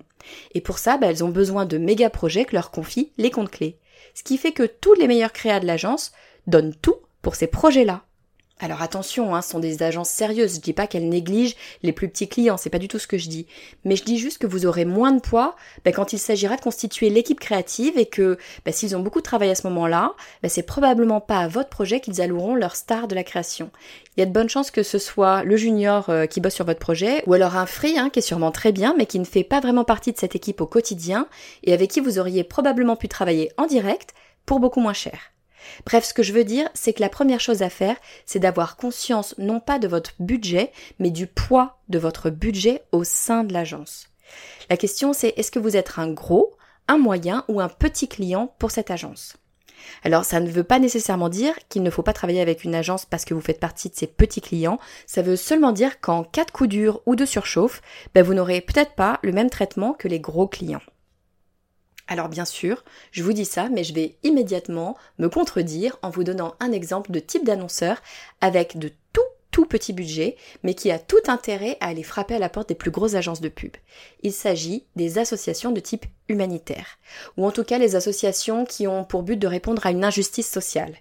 Et 0.54 0.60
pour 0.60 0.78
ça, 0.78 0.96
bah, 0.96 1.08
elles 1.08 1.24
ont 1.24 1.28
besoin 1.28 1.66
de 1.66 1.78
méga 1.78 2.10
projets 2.10 2.44
que 2.44 2.54
leur 2.54 2.70
confient 2.70 3.12
les 3.16 3.30
comptes 3.30 3.50
clés. 3.50 3.78
Ce 4.14 4.22
qui 4.22 4.38
fait 4.38 4.52
que 4.52 4.64
tous 4.64 4.94
les 4.94 5.06
meilleurs 5.06 5.32
créas 5.32 5.60
de 5.60 5.66
l'agence 5.66 6.12
donnent 6.46 6.74
tout 6.74 6.96
pour 7.22 7.34
ces 7.34 7.46
projets-là. 7.46 8.04
Alors 8.62 8.80
attention, 8.80 9.34
hein, 9.34 9.42
ce 9.42 9.50
sont 9.50 9.58
des 9.58 9.82
agences 9.82 10.08
sérieuses. 10.08 10.54
Je 10.54 10.60
dis 10.60 10.72
pas 10.72 10.86
qu'elles 10.86 11.08
négligent 11.08 11.56
les 11.82 11.90
plus 11.90 12.08
petits 12.08 12.28
clients, 12.28 12.56
c'est 12.56 12.70
pas 12.70 12.78
du 12.78 12.86
tout 12.86 13.00
ce 13.00 13.08
que 13.08 13.18
je 13.18 13.28
dis. 13.28 13.48
Mais 13.84 13.96
je 13.96 14.04
dis 14.04 14.18
juste 14.18 14.38
que 14.38 14.46
vous 14.46 14.66
aurez 14.66 14.84
moins 14.84 15.10
de 15.10 15.20
poids 15.20 15.56
bah, 15.84 15.90
quand 15.90 16.12
il 16.12 16.20
s'agira 16.20 16.54
de 16.54 16.60
constituer 16.60 17.10
l'équipe 17.10 17.40
créative 17.40 17.98
et 17.98 18.06
que 18.06 18.38
bah, 18.64 18.70
s'ils 18.70 18.94
ont 18.94 19.00
beaucoup 19.00 19.18
de 19.18 19.24
travail 19.24 19.50
à 19.50 19.56
ce 19.56 19.66
moment-là, 19.66 20.14
bah, 20.44 20.48
c'est 20.48 20.62
probablement 20.62 21.20
pas 21.20 21.38
à 21.38 21.48
votre 21.48 21.70
projet 21.70 21.98
qu'ils 21.98 22.20
alloueront 22.20 22.54
leur 22.54 22.76
star 22.76 23.08
de 23.08 23.16
la 23.16 23.24
création. 23.24 23.72
Il 24.16 24.20
y 24.20 24.22
a 24.22 24.26
de 24.26 24.32
bonnes 24.32 24.48
chances 24.48 24.70
que 24.70 24.84
ce 24.84 24.98
soit 24.98 25.42
le 25.42 25.56
junior 25.56 26.08
euh, 26.08 26.26
qui 26.26 26.40
bosse 26.40 26.54
sur 26.54 26.64
votre 26.64 26.78
projet, 26.78 27.24
ou 27.26 27.34
alors 27.34 27.56
un 27.56 27.66
free 27.66 27.98
hein, 27.98 28.10
qui 28.10 28.20
est 28.20 28.22
sûrement 28.22 28.52
très 28.52 28.70
bien, 28.70 28.94
mais 28.96 29.06
qui 29.06 29.18
ne 29.18 29.24
fait 29.24 29.42
pas 29.42 29.58
vraiment 29.58 29.84
partie 29.84 30.12
de 30.12 30.18
cette 30.18 30.36
équipe 30.36 30.60
au 30.60 30.66
quotidien, 30.66 31.26
et 31.64 31.72
avec 31.72 31.90
qui 31.90 31.98
vous 31.98 32.20
auriez 32.20 32.44
probablement 32.44 32.94
pu 32.94 33.08
travailler 33.08 33.50
en 33.56 33.66
direct 33.66 34.14
pour 34.46 34.60
beaucoup 34.60 34.80
moins 34.80 34.92
cher. 34.92 35.31
Bref, 35.86 36.04
ce 36.04 36.14
que 36.14 36.22
je 36.22 36.32
veux 36.32 36.44
dire, 36.44 36.68
c'est 36.74 36.92
que 36.92 37.00
la 37.00 37.08
première 37.08 37.40
chose 37.40 37.62
à 37.62 37.70
faire, 37.70 37.96
c'est 38.26 38.38
d'avoir 38.38 38.76
conscience 38.76 39.34
non 39.38 39.60
pas 39.60 39.78
de 39.78 39.88
votre 39.88 40.12
budget, 40.18 40.72
mais 40.98 41.10
du 41.10 41.26
poids 41.26 41.78
de 41.88 41.98
votre 41.98 42.30
budget 42.30 42.82
au 42.92 43.04
sein 43.04 43.44
de 43.44 43.52
l'agence. 43.52 44.08
La 44.70 44.76
question 44.76 45.12
c'est 45.12 45.34
est-ce 45.36 45.50
que 45.50 45.58
vous 45.58 45.76
êtes 45.76 45.98
un 45.98 46.10
gros, 46.10 46.56
un 46.88 46.98
moyen 46.98 47.44
ou 47.48 47.60
un 47.60 47.68
petit 47.68 48.08
client 48.08 48.54
pour 48.58 48.70
cette 48.70 48.90
agence? 48.90 49.36
Alors 50.04 50.24
ça 50.24 50.40
ne 50.40 50.50
veut 50.50 50.64
pas 50.64 50.78
nécessairement 50.78 51.28
dire 51.28 51.54
qu'il 51.68 51.82
ne 51.82 51.90
faut 51.90 52.02
pas 52.02 52.12
travailler 52.12 52.40
avec 52.40 52.64
une 52.64 52.74
agence 52.74 53.04
parce 53.04 53.24
que 53.24 53.34
vous 53.34 53.40
faites 53.40 53.60
partie 53.60 53.88
de 53.88 53.94
ces 53.94 54.06
petits 54.06 54.40
clients, 54.40 54.78
ça 55.06 55.22
veut 55.22 55.36
seulement 55.36 55.72
dire 55.72 56.00
qu'en 56.00 56.24
cas 56.24 56.44
de 56.44 56.50
coup 56.50 56.66
dur 56.66 57.00
ou 57.06 57.16
de 57.16 57.24
surchauffe, 57.24 57.82
ben 58.14 58.22
vous 58.22 58.34
n'aurez 58.34 58.60
peut-être 58.60 58.94
pas 58.94 59.18
le 59.22 59.32
même 59.32 59.50
traitement 59.50 59.92
que 59.92 60.08
les 60.08 60.20
gros 60.20 60.46
clients. 60.46 60.82
Alors 62.08 62.28
bien 62.28 62.44
sûr, 62.44 62.84
je 63.10 63.22
vous 63.22 63.32
dis 63.32 63.44
ça, 63.44 63.68
mais 63.68 63.84
je 63.84 63.94
vais 63.94 64.16
immédiatement 64.22 64.96
me 65.18 65.28
contredire 65.28 65.98
en 66.02 66.10
vous 66.10 66.24
donnant 66.24 66.54
un 66.60 66.72
exemple 66.72 67.10
de 67.10 67.20
type 67.20 67.44
d'annonceur 67.44 68.02
avec 68.40 68.78
de 68.78 68.90
tout 69.12 69.22
tout 69.52 69.66
petit 69.66 69.92
budget, 69.92 70.36
mais 70.64 70.74
qui 70.74 70.90
a 70.90 70.98
tout 70.98 71.20
intérêt 71.28 71.76
à 71.80 71.88
aller 71.88 72.02
frapper 72.02 72.34
à 72.34 72.38
la 72.40 72.48
porte 72.48 72.70
des 72.70 72.74
plus 72.74 72.90
grosses 72.90 73.14
agences 73.14 73.42
de 73.42 73.50
pub. 73.50 73.76
Il 74.22 74.32
s'agit 74.32 74.86
des 74.96 75.18
associations 75.18 75.70
de 75.70 75.80
type 75.80 76.06
humanitaire, 76.28 76.98
ou 77.36 77.46
en 77.46 77.52
tout 77.52 77.62
cas 77.62 77.78
les 77.78 77.94
associations 77.94 78.64
qui 78.64 78.88
ont 78.88 79.04
pour 79.04 79.22
but 79.22 79.36
de 79.36 79.46
répondre 79.46 79.86
à 79.86 79.90
une 79.90 80.04
injustice 80.04 80.50
sociale. 80.50 80.96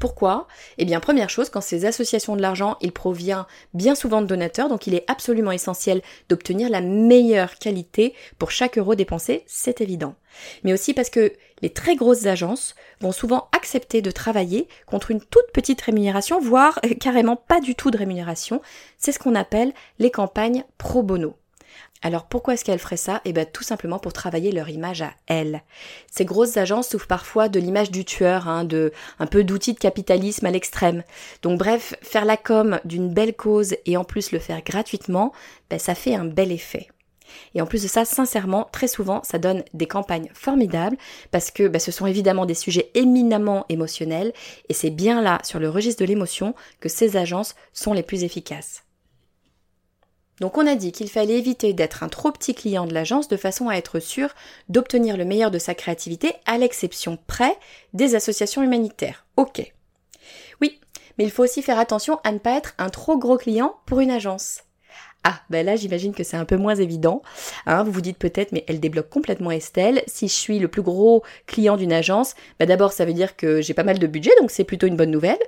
Pourquoi? 0.00 0.48
Eh 0.78 0.84
bien, 0.84 0.98
première 0.98 1.30
chose, 1.30 1.50
quand 1.50 1.60
ces 1.60 1.84
associations 1.86 2.34
de 2.34 2.42
l'argent, 2.42 2.76
il 2.80 2.92
provient 2.92 3.46
bien 3.74 3.94
souvent 3.94 4.22
de 4.22 4.26
donateurs, 4.26 4.68
donc 4.68 4.86
il 4.86 4.94
est 4.94 5.04
absolument 5.08 5.52
essentiel 5.52 6.02
d'obtenir 6.28 6.68
la 6.68 6.80
meilleure 6.80 7.58
qualité 7.58 8.14
pour 8.38 8.50
chaque 8.50 8.76
euro 8.76 8.96
dépensé, 8.96 9.44
c'est 9.46 9.80
évident. 9.80 10.16
Mais 10.64 10.72
aussi 10.72 10.94
parce 10.94 11.10
que 11.10 11.32
les 11.62 11.70
très 11.70 11.94
grosses 11.94 12.26
agences 12.26 12.74
vont 13.00 13.12
souvent 13.12 13.48
accepter 13.52 14.02
de 14.02 14.10
travailler 14.10 14.68
contre 14.86 15.12
une 15.12 15.20
toute 15.20 15.52
petite 15.52 15.80
rémunération, 15.80 16.40
voire 16.40 16.80
carrément 17.00 17.36
pas 17.36 17.60
du 17.60 17.76
tout 17.76 17.92
de 17.92 17.98
rémunération. 17.98 18.60
C'est 18.98 19.12
ce 19.12 19.20
qu'on 19.20 19.36
appelle 19.36 19.72
les 20.00 20.10
campagnes 20.10 20.64
pro 20.76 21.02
bono. 21.02 21.36
Alors 22.04 22.26
pourquoi 22.26 22.52
est-ce 22.52 22.66
qu'elles 22.66 22.78
feraient 22.78 22.98
ça? 22.98 23.22
Eh 23.24 23.32
bien 23.32 23.46
tout 23.46 23.62
simplement 23.62 23.98
pour 23.98 24.12
travailler 24.12 24.52
leur 24.52 24.68
image 24.68 25.00
à 25.00 25.14
elles. 25.26 25.62
Ces 26.12 26.26
grosses 26.26 26.58
agences 26.58 26.88
souffrent 26.88 27.06
parfois 27.06 27.48
de 27.48 27.58
l'image 27.58 27.90
du 27.90 28.04
tueur, 28.04 28.46
hein, 28.46 28.64
de 28.64 28.92
un 29.18 29.26
peu 29.26 29.42
d'outils 29.42 29.72
de 29.72 29.78
capitalisme 29.78 30.44
à 30.44 30.50
l'extrême. 30.50 31.02
Donc 31.40 31.58
bref, 31.58 31.94
faire 32.02 32.26
la 32.26 32.36
com 32.36 32.78
d'une 32.84 33.08
belle 33.08 33.34
cause 33.34 33.74
et 33.86 33.96
en 33.96 34.04
plus 34.04 34.32
le 34.32 34.38
faire 34.38 34.62
gratuitement, 34.62 35.32
ben, 35.70 35.78
ça 35.78 35.94
fait 35.94 36.14
un 36.14 36.26
bel 36.26 36.52
effet. 36.52 36.88
Et 37.54 37.62
en 37.62 37.66
plus 37.66 37.82
de 37.82 37.88
ça, 37.88 38.04
sincèrement, 38.04 38.68
très 38.70 38.86
souvent, 38.86 39.22
ça 39.24 39.38
donne 39.38 39.64
des 39.72 39.86
campagnes 39.86 40.28
formidables 40.34 40.98
parce 41.30 41.50
que 41.50 41.68
ben, 41.68 41.78
ce 41.78 41.90
sont 41.90 42.06
évidemment 42.06 42.44
des 42.44 42.52
sujets 42.52 42.90
éminemment 42.92 43.64
émotionnels 43.70 44.34
et 44.68 44.74
c'est 44.74 44.90
bien 44.90 45.22
là, 45.22 45.38
sur 45.42 45.58
le 45.58 45.70
registre 45.70 46.02
de 46.02 46.08
l'émotion, 46.08 46.54
que 46.80 46.90
ces 46.90 47.16
agences 47.16 47.54
sont 47.72 47.94
les 47.94 48.02
plus 48.02 48.24
efficaces. 48.24 48.83
Donc 50.40 50.58
on 50.58 50.66
a 50.66 50.74
dit 50.74 50.92
qu'il 50.92 51.08
fallait 51.08 51.38
éviter 51.38 51.72
d'être 51.72 52.02
un 52.02 52.08
trop 52.08 52.32
petit 52.32 52.54
client 52.54 52.86
de 52.86 52.94
l'agence 52.94 53.28
de 53.28 53.36
façon 53.36 53.68
à 53.68 53.76
être 53.76 54.00
sûr 54.00 54.30
d'obtenir 54.68 55.16
le 55.16 55.24
meilleur 55.24 55.50
de 55.50 55.58
sa 55.58 55.74
créativité 55.74 56.34
à 56.44 56.58
l'exception 56.58 57.18
près 57.26 57.56
des 57.92 58.14
associations 58.14 58.62
humanitaires. 58.62 59.26
Ok. 59.36 59.72
Oui, 60.60 60.80
mais 61.18 61.24
il 61.24 61.30
faut 61.30 61.44
aussi 61.44 61.62
faire 61.62 61.78
attention 61.78 62.18
à 62.24 62.32
ne 62.32 62.38
pas 62.38 62.56
être 62.56 62.74
un 62.78 62.90
trop 62.90 63.16
gros 63.16 63.38
client 63.38 63.76
pour 63.86 64.00
une 64.00 64.10
agence. 64.10 64.63
Ah, 65.26 65.40
ben 65.48 65.64
là 65.64 65.74
j'imagine 65.74 66.12
que 66.14 66.22
c'est 66.22 66.36
un 66.36 66.44
peu 66.44 66.58
moins 66.58 66.74
évident. 66.74 67.22
Hein, 67.64 67.82
vous 67.82 67.92
vous 67.92 68.02
dites 68.02 68.18
peut-être, 68.18 68.52
mais 68.52 68.62
elle 68.68 68.78
débloque 68.78 69.08
complètement 69.08 69.50
Estelle. 69.50 70.02
Si 70.06 70.28
je 70.28 70.34
suis 70.34 70.58
le 70.58 70.68
plus 70.68 70.82
gros 70.82 71.22
client 71.46 71.78
d'une 71.78 71.94
agence, 71.94 72.34
ben 72.58 72.68
d'abord 72.68 72.92
ça 72.92 73.06
veut 73.06 73.14
dire 73.14 73.34
que 73.34 73.62
j'ai 73.62 73.72
pas 73.72 73.84
mal 73.84 73.98
de 73.98 74.06
budget, 74.06 74.32
donc 74.38 74.50
c'est 74.50 74.64
plutôt 74.64 74.86
une 74.86 74.96
bonne 74.96 75.10
nouvelle. 75.10 75.38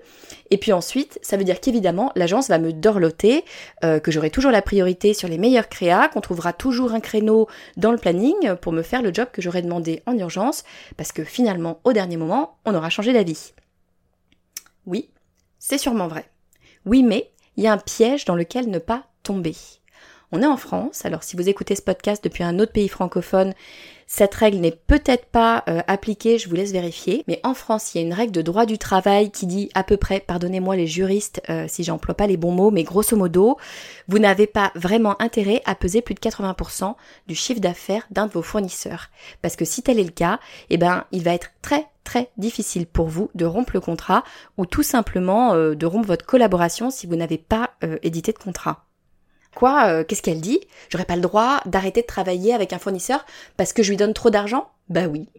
Et 0.50 0.56
puis 0.56 0.73
ensuite, 0.73 1.18
ça 1.21 1.37
veut 1.37 1.45
dire 1.45 1.61
qu'évidemment 1.61 2.11
l'agence 2.16 2.49
va 2.49 2.59
me 2.59 2.73
dorloter, 2.73 3.45
euh, 3.85 4.00
que 4.00 4.11
j'aurai 4.11 4.30
toujours 4.30 4.50
la 4.50 4.62
priorité 4.62 5.12
sur 5.12 5.28
les 5.28 5.37
meilleurs 5.37 5.68
créas, 5.68 6.09
qu'on 6.09 6.23
trouvera 6.23 6.54
toujours 6.54 6.95
un 6.95 7.00
créneau 7.00 7.47
dans 7.76 7.92
le 7.92 7.99
planning 7.99 8.54
pour 8.62 8.73
me 8.73 8.83
faire 8.83 9.02
le 9.02 9.12
job 9.12 9.28
que 9.30 9.42
j'aurais 9.42 9.62
demandé 9.62 10.02
en 10.06 10.16
urgence, 10.16 10.64
parce 10.97 11.12
que 11.12 11.23
finalement, 11.23 11.80
au 11.85 11.92
dernier 11.92 12.16
moment, 12.16 12.56
on 12.64 12.75
aura 12.75 12.88
changé 12.88 13.12
d'avis. 13.12 13.52
Oui, 14.87 15.11
c'est 15.59 15.78
sûrement 15.78 16.09
vrai. 16.09 16.25
Oui, 16.87 17.02
mais 17.02 17.30
il 17.57 17.65
y 17.65 17.67
a 17.67 17.73
un 17.73 17.79
piège 17.79 18.25
dans 18.25 18.35
lequel 18.35 18.71
ne 18.71 18.79
pas 18.79 19.05
tomber. 19.23 19.55
On 20.33 20.43
est 20.43 20.47
en 20.47 20.57
France, 20.57 21.05
alors 21.05 21.23
si 21.23 21.37
vous 21.37 21.49
écoutez 21.49 21.77
ce 21.77 21.83
podcast 21.83 22.23
depuis 22.25 22.43
un 22.43 22.59
autre 22.59 22.73
pays 22.73 22.89
francophone, 22.89 23.55
cette 24.07 24.35
règle 24.35 24.59
n'est 24.59 24.79
peut-être 24.87 25.27
pas 25.27 25.65
euh, 25.69 25.83
appliquée, 25.89 26.39
je 26.39 26.49
vous 26.49 26.55
laisse 26.55 26.71
vérifier, 26.71 27.25
mais 27.27 27.41
en 27.43 27.55
France, 27.55 27.93
il 27.95 27.99
y 27.99 28.05
a 28.05 28.07
une 28.07 28.15
règle 28.15 28.33
de 28.33 28.43
droit 28.43 28.65
du 28.65 28.79
travail 28.79 29.33
qui 29.33 29.47
dit 29.47 29.69
à 29.75 29.83
peu 29.83 29.97
près, 29.97 30.21
pardonnez-moi 30.21 30.77
les 30.77 30.87
juristes 30.87 31.43
euh, 31.51 31.67
si 31.69 31.83
j'emploie 31.83 32.15
pas 32.15 32.29
les 32.29 32.37
bons 32.37 32.53
mots, 32.53 32.71
mais 32.71 32.85
grosso 32.85 33.17
modo, 33.17 33.57
vous 34.07 34.21
n'avez 34.21 34.47
pas 34.47 34.71
vraiment 34.77 35.21
intérêt 35.21 35.61
à 35.65 35.75
peser 35.75 36.03
plus 36.03 36.15
de 36.15 36.21
80% 36.21 36.95
du 37.27 37.35
chiffre 37.35 37.61
d'affaires 37.61 38.07
d'un 38.11 38.27
de 38.27 38.33
vos 38.33 38.43
fournisseurs. 38.43 39.09
Parce 39.43 39.57
que 39.57 39.65
si 39.65 39.83
tel 39.83 39.99
est 39.99 40.05
le 40.05 40.11
cas, 40.11 40.39
eh 40.71 40.79
ben, 40.79 41.05
il 41.11 41.25
va 41.25 41.35
être 41.35 41.51
très 41.61 41.87
très 42.05 42.31
difficile 42.37 42.87
pour 42.87 43.09
vous 43.09 43.31
de 43.35 43.45
rompre 43.45 43.73
le 43.75 43.81
contrat 43.81 44.23
ou 44.57 44.67
tout 44.67 44.85
simplement 44.85 45.55
euh, 45.55 45.75
de 45.75 45.87
rompre 45.87 46.07
votre 46.07 46.25
collaboration 46.25 46.91
si 46.93 47.09
vous 47.09 47.17
n'avez 47.17 47.39
pas 47.39 47.73
édité 48.03 48.33
de 48.33 48.39
contrat. 48.39 48.87
Quoi 49.57 49.89
euh, 49.89 50.05
Qu'est-ce 50.05 50.21
qu'elle 50.21 50.43
dit? 50.43 50.61
J'aurais 50.91 51.07
pas 51.07 51.17
le 51.17 51.23
droit 51.23 51.63
d'arrêter 51.65 52.03
de 52.03 52.07
travailler 52.07 52.53
avec 52.53 52.75
un 52.75 52.79
fournisseur 52.79 53.25
parce 53.57 53.73
que 53.73 53.83
je 53.83 53.89
lui 53.89 53.97
donne 53.97 54.13
trop 54.13 54.29
d'argent? 54.29 54.69
Bah 54.91 55.07
oui. 55.07 55.31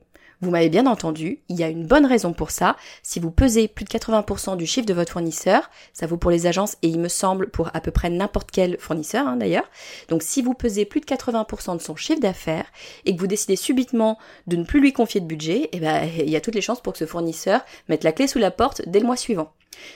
Vous 0.42 0.50
m'avez 0.50 0.70
bien 0.70 0.88
entendu, 0.88 1.40
il 1.50 1.56
y 1.56 1.64
a 1.64 1.70
une 1.70 1.86
bonne 1.86 2.06
raison 2.06 2.34
pour 2.34 2.50
ça. 2.50 2.78
Si 3.04 3.20
vous 3.20 3.30
pesez 3.30 3.68
plus 3.68 3.86
de 3.86 3.90
80% 3.90 4.58
du 4.58 4.66
chiffre 4.66 4.88
de 4.88 4.94
votre 4.94 5.12
fournisseur, 5.14 5.70
ça 5.94 6.08
vaut 6.08 6.18
pour 6.18 6.32
les 6.32 6.48
agences 6.48 6.78
et 6.82 6.88
il 6.88 7.00
me 7.00 7.10
semble 7.10 7.50
pour 7.52 7.70
à 7.76 7.80
peu 7.80 7.92
près 7.92 8.10
n'importe 8.10 8.50
quel 8.52 8.80
fournisseur 8.80 9.28
hein, 9.28 9.36
d'ailleurs. 9.38 9.70
Donc 10.10 10.24
si 10.24 10.42
vous 10.42 10.56
pesez 10.56 10.86
plus 10.86 11.00
de 11.00 11.06
80% 11.06 11.78
de 11.78 11.82
son 11.82 11.96
chiffre 11.96 12.20
d'affaires 12.20 12.72
et 13.06 13.16
que 13.16 13.20
vous 13.20 13.28
décidez 13.28 13.56
subitement 13.56 14.18
de 14.48 14.56
ne 14.56 14.64
plus 14.64 14.82
lui 14.82 14.94
confier 14.94 15.22
de 15.22 15.28
budget, 15.28 15.70
eh 15.74 15.80
ben, 15.80 16.10
il 16.18 16.30
y 16.30 16.36
a 16.36 16.42
toutes 16.42 16.56
les 16.56 16.62
chances 16.62 16.82
pour 16.82 16.94
que 16.94 17.00
ce 17.00 17.06
fournisseur 17.06 17.62
mette 17.88 18.04
la 18.04 18.14
clé 18.14 18.28
sous 18.28 18.40
la 18.40 18.50
porte 18.50 18.82
dès 18.88 19.00
le 19.00 19.06
mois 19.06 19.16
suivant. 19.16 19.54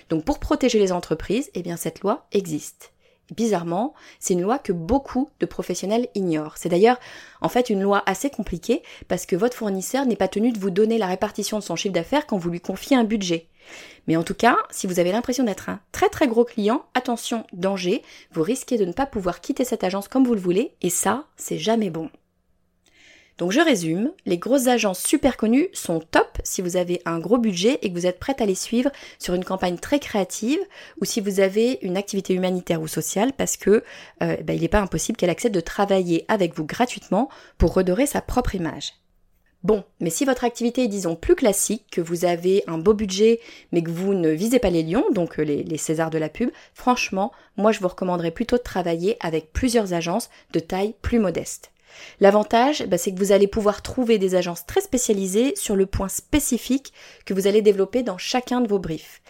Donc 0.10 0.26
pour 0.26 0.40
protéger 0.40 0.78
les 0.78 0.92
entreprises, 0.92 1.50
eh 1.56 1.64
bien 1.64 1.76
cette 1.76 2.02
loi 2.02 2.28
existe 2.32 2.92
bizarrement, 3.36 3.94
c'est 4.20 4.34
une 4.34 4.42
loi 4.42 4.60
que 4.60 4.74
beaucoup 4.74 5.30
de 5.40 5.46
professionnels 5.46 6.08
ignorent. 6.16 6.58
C'est 6.58 6.70
d'ailleurs 6.70 7.00
en 7.42 7.50
fait 7.50 7.70
une 7.70 7.82
loi 7.82 8.04
assez 8.06 8.30
compliquée 8.30 8.84
parce 9.08 9.26
que 9.26 9.36
votre 9.36 9.58
fournisseur 9.58 10.06
n'est 10.06 10.16
pas 10.16 10.28
tenu 10.28 10.52
de 10.52 10.60
vous 10.60 10.70
donner 10.70 10.98
la 10.98 11.08
répartition 11.08 11.58
de 11.60 11.64
son 11.64 11.76
chiffre 11.76 11.94
d'affaires 11.94 12.28
quand 12.28 12.38
vous 12.38 12.50
lui 12.50 12.62
confiez 12.62 12.98
un 12.98 13.04
budget. 13.04 13.48
Mais 14.08 14.18
en 14.18 14.24
tout 14.24 14.34
cas, 14.34 14.58
si 14.70 14.88
vous 14.88 15.00
avez 15.00 15.12
l'impression 15.12 15.44
d'être 15.44 15.70
un 15.70 15.80
très 15.92 16.10
très 16.10 16.28
gros 16.28 16.46
client, 16.46 16.84
attention, 16.94 17.46
danger, 17.54 18.02
vous 18.32 18.42
risquez 18.42 18.78
de 18.78 18.86
ne 18.86 18.94
pas 18.94 19.06
pouvoir 19.06 19.42
quitter 19.42 19.64
cette 19.64 19.84
agence 19.84 20.08
comme 20.08 20.26
vous 20.26 20.36
le 20.36 20.42
voulez 20.42 20.74
et 20.82 20.90
ça, 20.90 21.26
c'est 21.38 21.60
jamais 21.60 21.90
bon. 21.90 22.10
Donc 23.38 23.52
je 23.52 23.60
résume, 23.60 24.12
les 24.26 24.38
grosses 24.38 24.68
agences 24.68 25.02
super 25.02 25.38
connues 25.38 25.70
sont 25.74 26.00
top 26.00 26.38
si 26.44 26.62
vous 26.62 26.78
avez 26.78 27.02
un 27.06 27.20
gros 27.20 27.38
budget 27.38 27.80
et 27.82 27.90
que 27.90 27.98
vous 27.98 28.06
êtes 28.06 28.20
prête 28.20 28.42
à 28.42 28.46
les 28.46 28.56
suivre 28.56 28.92
sur 29.20 29.34
une 29.34 29.44
campagne 29.44 29.78
très 29.78 30.00
créative 30.00 30.60
ou 31.00 31.06
si 31.06 31.22
vous 31.22 31.40
avez 31.40 31.80
une 31.82 31.98
activité 31.98 32.34
humanitaire 32.34 32.82
ou 32.82 32.88
sociale 32.88 33.34
parce 33.34 33.58
que 33.58 33.84
euh, 34.22 34.38
ben, 34.44 34.54
il 34.54 34.62
n'est 34.62 34.68
pas 34.68 34.82
impossible 34.82 35.18
qu'elle 35.18 35.30
accepte 35.30 35.56
de 35.56 35.62
travailler 35.62 36.26
avec 36.28 36.56
vous 36.56 36.66
gratuitement 36.66 37.30
pour 37.58 37.74
redorer 37.74 38.06
sa 38.06 38.22
propre 38.22 38.56
image. 38.56 38.94
Bon, 39.64 39.84
mais 40.00 40.10
si 40.10 40.26
votre 40.26 40.44
activité 40.44 40.84
est 40.86 40.88
disons 40.88 41.16
plus 41.16 41.36
classique, 41.36 41.86
que 41.92 42.02
vous 42.02 42.26
avez 42.26 42.64
un 42.66 42.80
beau 42.80 42.96
budget 42.96 43.40
mais 43.72 43.84
que 43.84 43.92
vous 43.92 44.16
ne 44.16 44.30
visez 44.30 44.58
pas 44.58 44.72
les 44.72 44.84
lions, 44.84 45.06
donc 45.12 45.40
euh, 45.40 45.44
les, 45.44 45.64
les 45.64 45.78
Césars 45.78 46.10
de 46.10 46.18
la 46.18 46.30
pub, 46.30 46.50
franchement, 46.74 47.32
moi 47.58 47.72
je 47.72 47.80
vous 47.80 47.88
recommanderais 47.88 48.32
plutôt 48.32 48.58
de 48.58 48.64
travailler 48.64 49.18
avec 49.20 49.54
plusieurs 49.54 49.94
agences 49.94 50.30
de 50.54 50.60
taille 50.60 50.96
plus 51.02 51.20
modeste. 51.20 51.72
L'avantage, 52.20 52.86
bah, 52.88 52.98
c'est 52.98 53.14
que 53.14 53.20
vous 53.20 53.32
allez 53.32 53.48
pouvoir 53.48 53.82
trouver 53.82 54.18
des 54.18 54.36
agences 54.36 54.66
très 54.66 54.82
spécialisées 54.82 55.54
sur 55.56 55.76
le 55.76 55.86
point 55.86 56.08
spécifique 56.08 56.94
que 57.26 57.34
vous 57.34 57.48
allez 57.48 57.62
développer 57.62 58.04
dans 58.04 58.18
chacun 58.18 58.62
de 58.62 58.68
vos 58.68 58.80
briefs. 58.80 59.22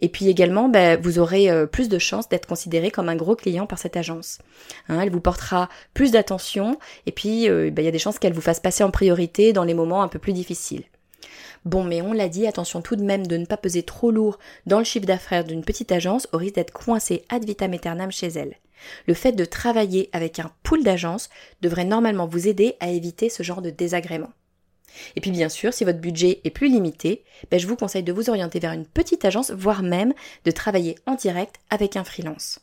Et 0.00 0.08
puis 0.08 0.28
également, 0.28 0.68
bah, 0.68 0.96
vous 0.96 1.18
aurez 1.18 1.50
euh, 1.50 1.66
plus 1.66 1.88
de 1.88 1.98
chances 1.98 2.28
d'être 2.28 2.46
considéré 2.46 2.90
comme 2.90 3.08
un 3.08 3.16
gros 3.16 3.36
client 3.36 3.66
par 3.66 3.78
cette 3.78 3.96
agence. 3.96 4.38
Hein, 4.88 5.00
elle 5.00 5.10
vous 5.10 5.20
portera 5.20 5.68
plus 5.94 6.10
d'attention 6.10 6.78
et 7.06 7.12
puis 7.12 7.48
euh, 7.48 7.70
bah, 7.70 7.82
il 7.82 7.84
y 7.84 7.88
a 7.88 7.92
des 7.92 7.98
chances 7.98 8.18
qu'elle 8.18 8.32
vous 8.32 8.40
fasse 8.40 8.60
passer 8.60 8.84
en 8.84 8.90
priorité 8.90 9.52
dans 9.52 9.64
les 9.64 9.74
moments 9.74 10.02
un 10.02 10.08
peu 10.08 10.18
plus 10.18 10.32
difficiles. 10.32 10.84
Bon, 11.64 11.82
mais 11.82 12.02
on 12.02 12.12
l'a 12.12 12.28
dit, 12.28 12.46
attention 12.46 12.82
tout 12.82 12.96
de 12.96 13.02
même 13.02 13.26
de 13.26 13.38
ne 13.38 13.46
pas 13.46 13.56
peser 13.56 13.82
trop 13.82 14.10
lourd 14.10 14.38
dans 14.66 14.78
le 14.78 14.84
chiffre 14.84 15.06
d'affaires 15.06 15.44
d'une 15.44 15.64
petite 15.64 15.92
agence 15.92 16.28
au 16.32 16.36
risque 16.36 16.56
d'être 16.56 16.72
coincé 16.72 17.24
ad 17.30 17.44
vitam 17.44 17.72
aeternam 17.72 18.12
chez 18.12 18.28
elle. 18.28 18.56
Le 19.06 19.14
fait 19.14 19.32
de 19.32 19.44
travailler 19.44 20.10
avec 20.12 20.38
un 20.38 20.50
pool 20.62 20.82
d'agences 20.82 21.30
devrait 21.62 21.84
normalement 21.84 22.26
vous 22.26 22.48
aider 22.48 22.76
à 22.80 22.90
éviter 22.90 23.28
ce 23.28 23.42
genre 23.42 23.62
de 23.62 23.70
désagrément. 23.70 24.32
Et 25.16 25.20
puis 25.20 25.30
bien 25.30 25.48
sûr, 25.48 25.72
si 25.72 25.84
votre 25.84 26.00
budget 26.00 26.40
est 26.44 26.50
plus 26.50 26.68
limité, 26.68 27.24
ben, 27.50 27.58
je 27.58 27.66
vous 27.66 27.76
conseille 27.76 28.02
de 28.02 28.12
vous 28.12 28.30
orienter 28.30 28.60
vers 28.60 28.72
une 28.72 28.86
petite 28.86 29.24
agence, 29.24 29.50
voire 29.50 29.82
même 29.82 30.14
de 30.44 30.50
travailler 30.50 30.96
en 31.06 31.14
direct 31.14 31.56
avec 31.70 31.96
un 31.96 32.04
freelance. 32.04 32.60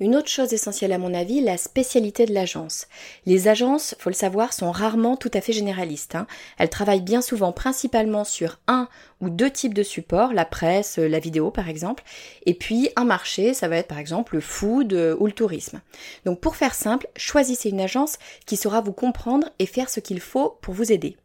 Une 0.00 0.16
autre 0.16 0.28
chose 0.28 0.54
essentielle 0.54 0.92
à 0.92 0.98
mon 0.98 1.12
avis, 1.12 1.42
la 1.42 1.58
spécialité 1.58 2.24
de 2.24 2.32
l'agence. 2.32 2.88
Les 3.26 3.48
agences, 3.48 3.94
faut 3.98 4.08
le 4.08 4.14
savoir, 4.14 4.54
sont 4.54 4.70
rarement 4.70 5.18
tout 5.18 5.30
à 5.34 5.42
fait 5.42 5.52
généralistes. 5.52 6.14
Hein. 6.14 6.26
Elles 6.56 6.70
travaillent 6.70 7.02
bien 7.02 7.20
souvent 7.20 7.52
principalement 7.52 8.24
sur 8.24 8.58
un 8.66 8.88
ou 9.20 9.28
deux 9.28 9.50
types 9.50 9.74
de 9.74 9.82
supports, 9.82 10.32
la 10.32 10.46
presse, 10.46 10.96
la 10.96 11.18
vidéo 11.18 11.50
par 11.50 11.68
exemple, 11.68 12.02
et 12.46 12.54
puis 12.54 12.88
un 12.96 13.04
marché, 13.04 13.52
ça 13.52 13.68
va 13.68 13.76
être 13.76 13.88
par 13.88 13.98
exemple 13.98 14.36
le 14.36 14.40
food 14.40 14.94
euh, 14.94 15.14
ou 15.20 15.26
le 15.26 15.32
tourisme. 15.32 15.82
Donc 16.24 16.40
pour 16.40 16.56
faire 16.56 16.74
simple, 16.74 17.06
choisissez 17.16 17.68
une 17.68 17.82
agence 17.82 18.16
qui 18.46 18.56
saura 18.56 18.80
vous 18.80 18.94
comprendre 18.94 19.50
et 19.58 19.66
faire 19.66 19.90
ce 19.90 20.00
qu'il 20.00 20.20
faut 20.20 20.56
pour 20.62 20.72
vous 20.72 20.92
aider. 20.92 21.18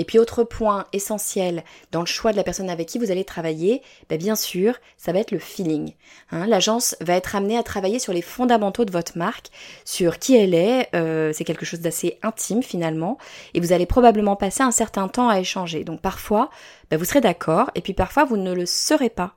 Et 0.00 0.04
puis 0.04 0.18
autre 0.18 0.44
point 0.44 0.86
essentiel 0.94 1.62
dans 1.92 2.00
le 2.00 2.06
choix 2.06 2.32
de 2.32 2.38
la 2.38 2.42
personne 2.42 2.70
avec 2.70 2.88
qui 2.88 2.98
vous 2.98 3.10
allez 3.10 3.22
travailler, 3.22 3.82
ben 4.08 4.16
bien 4.16 4.34
sûr, 4.34 4.76
ça 4.96 5.12
va 5.12 5.18
être 5.18 5.30
le 5.30 5.38
feeling. 5.38 5.92
Hein. 6.30 6.46
L'agence 6.46 6.96
va 7.02 7.16
être 7.16 7.36
amenée 7.36 7.58
à 7.58 7.62
travailler 7.62 7.98
sur 7.98 8.14
les 8.14 8.22
fondamentaux 8.22 8.86
de 8.86 8.92
votre 8.92 9.18
marque, 9.18 9.48
sur 9.84 10.18
qui 10.18 10.34
elle 10.34 10.54
est, 10.54 10.88
euh, 10.94 11.34
c'est 11.34 11.44
quelque 11.44 11.66
chose 11.66 11.80
d'assez 11.80 12.18
intime 12.22 12.62
finalement, 12.62 13.18
et 13.52 13.60
vous 13.60 13.74
allez 13.74 13.84
probablement 13.84 14.36
passer 14.36 14.62
un 14.62 14.70
certain 14.70 15.06
temps 15.06 15.28
à 15.28 15.38
échanger. 15.38 15.84
Donc 15.84 16.00
parfois, 16.00 16.48
ben 16.90 16.96
vous 16.96 17.04
serez 17.04 17.20
d'accord, 17.20 17.70
et 17.74 17.82
puis 17.82 17.92
parfois 17.92 18.24
vous 18.24 18.38
ne 18.38 18.54
le 18.54 18.64
serez 18.64 19.10
pas. 19.10 19.34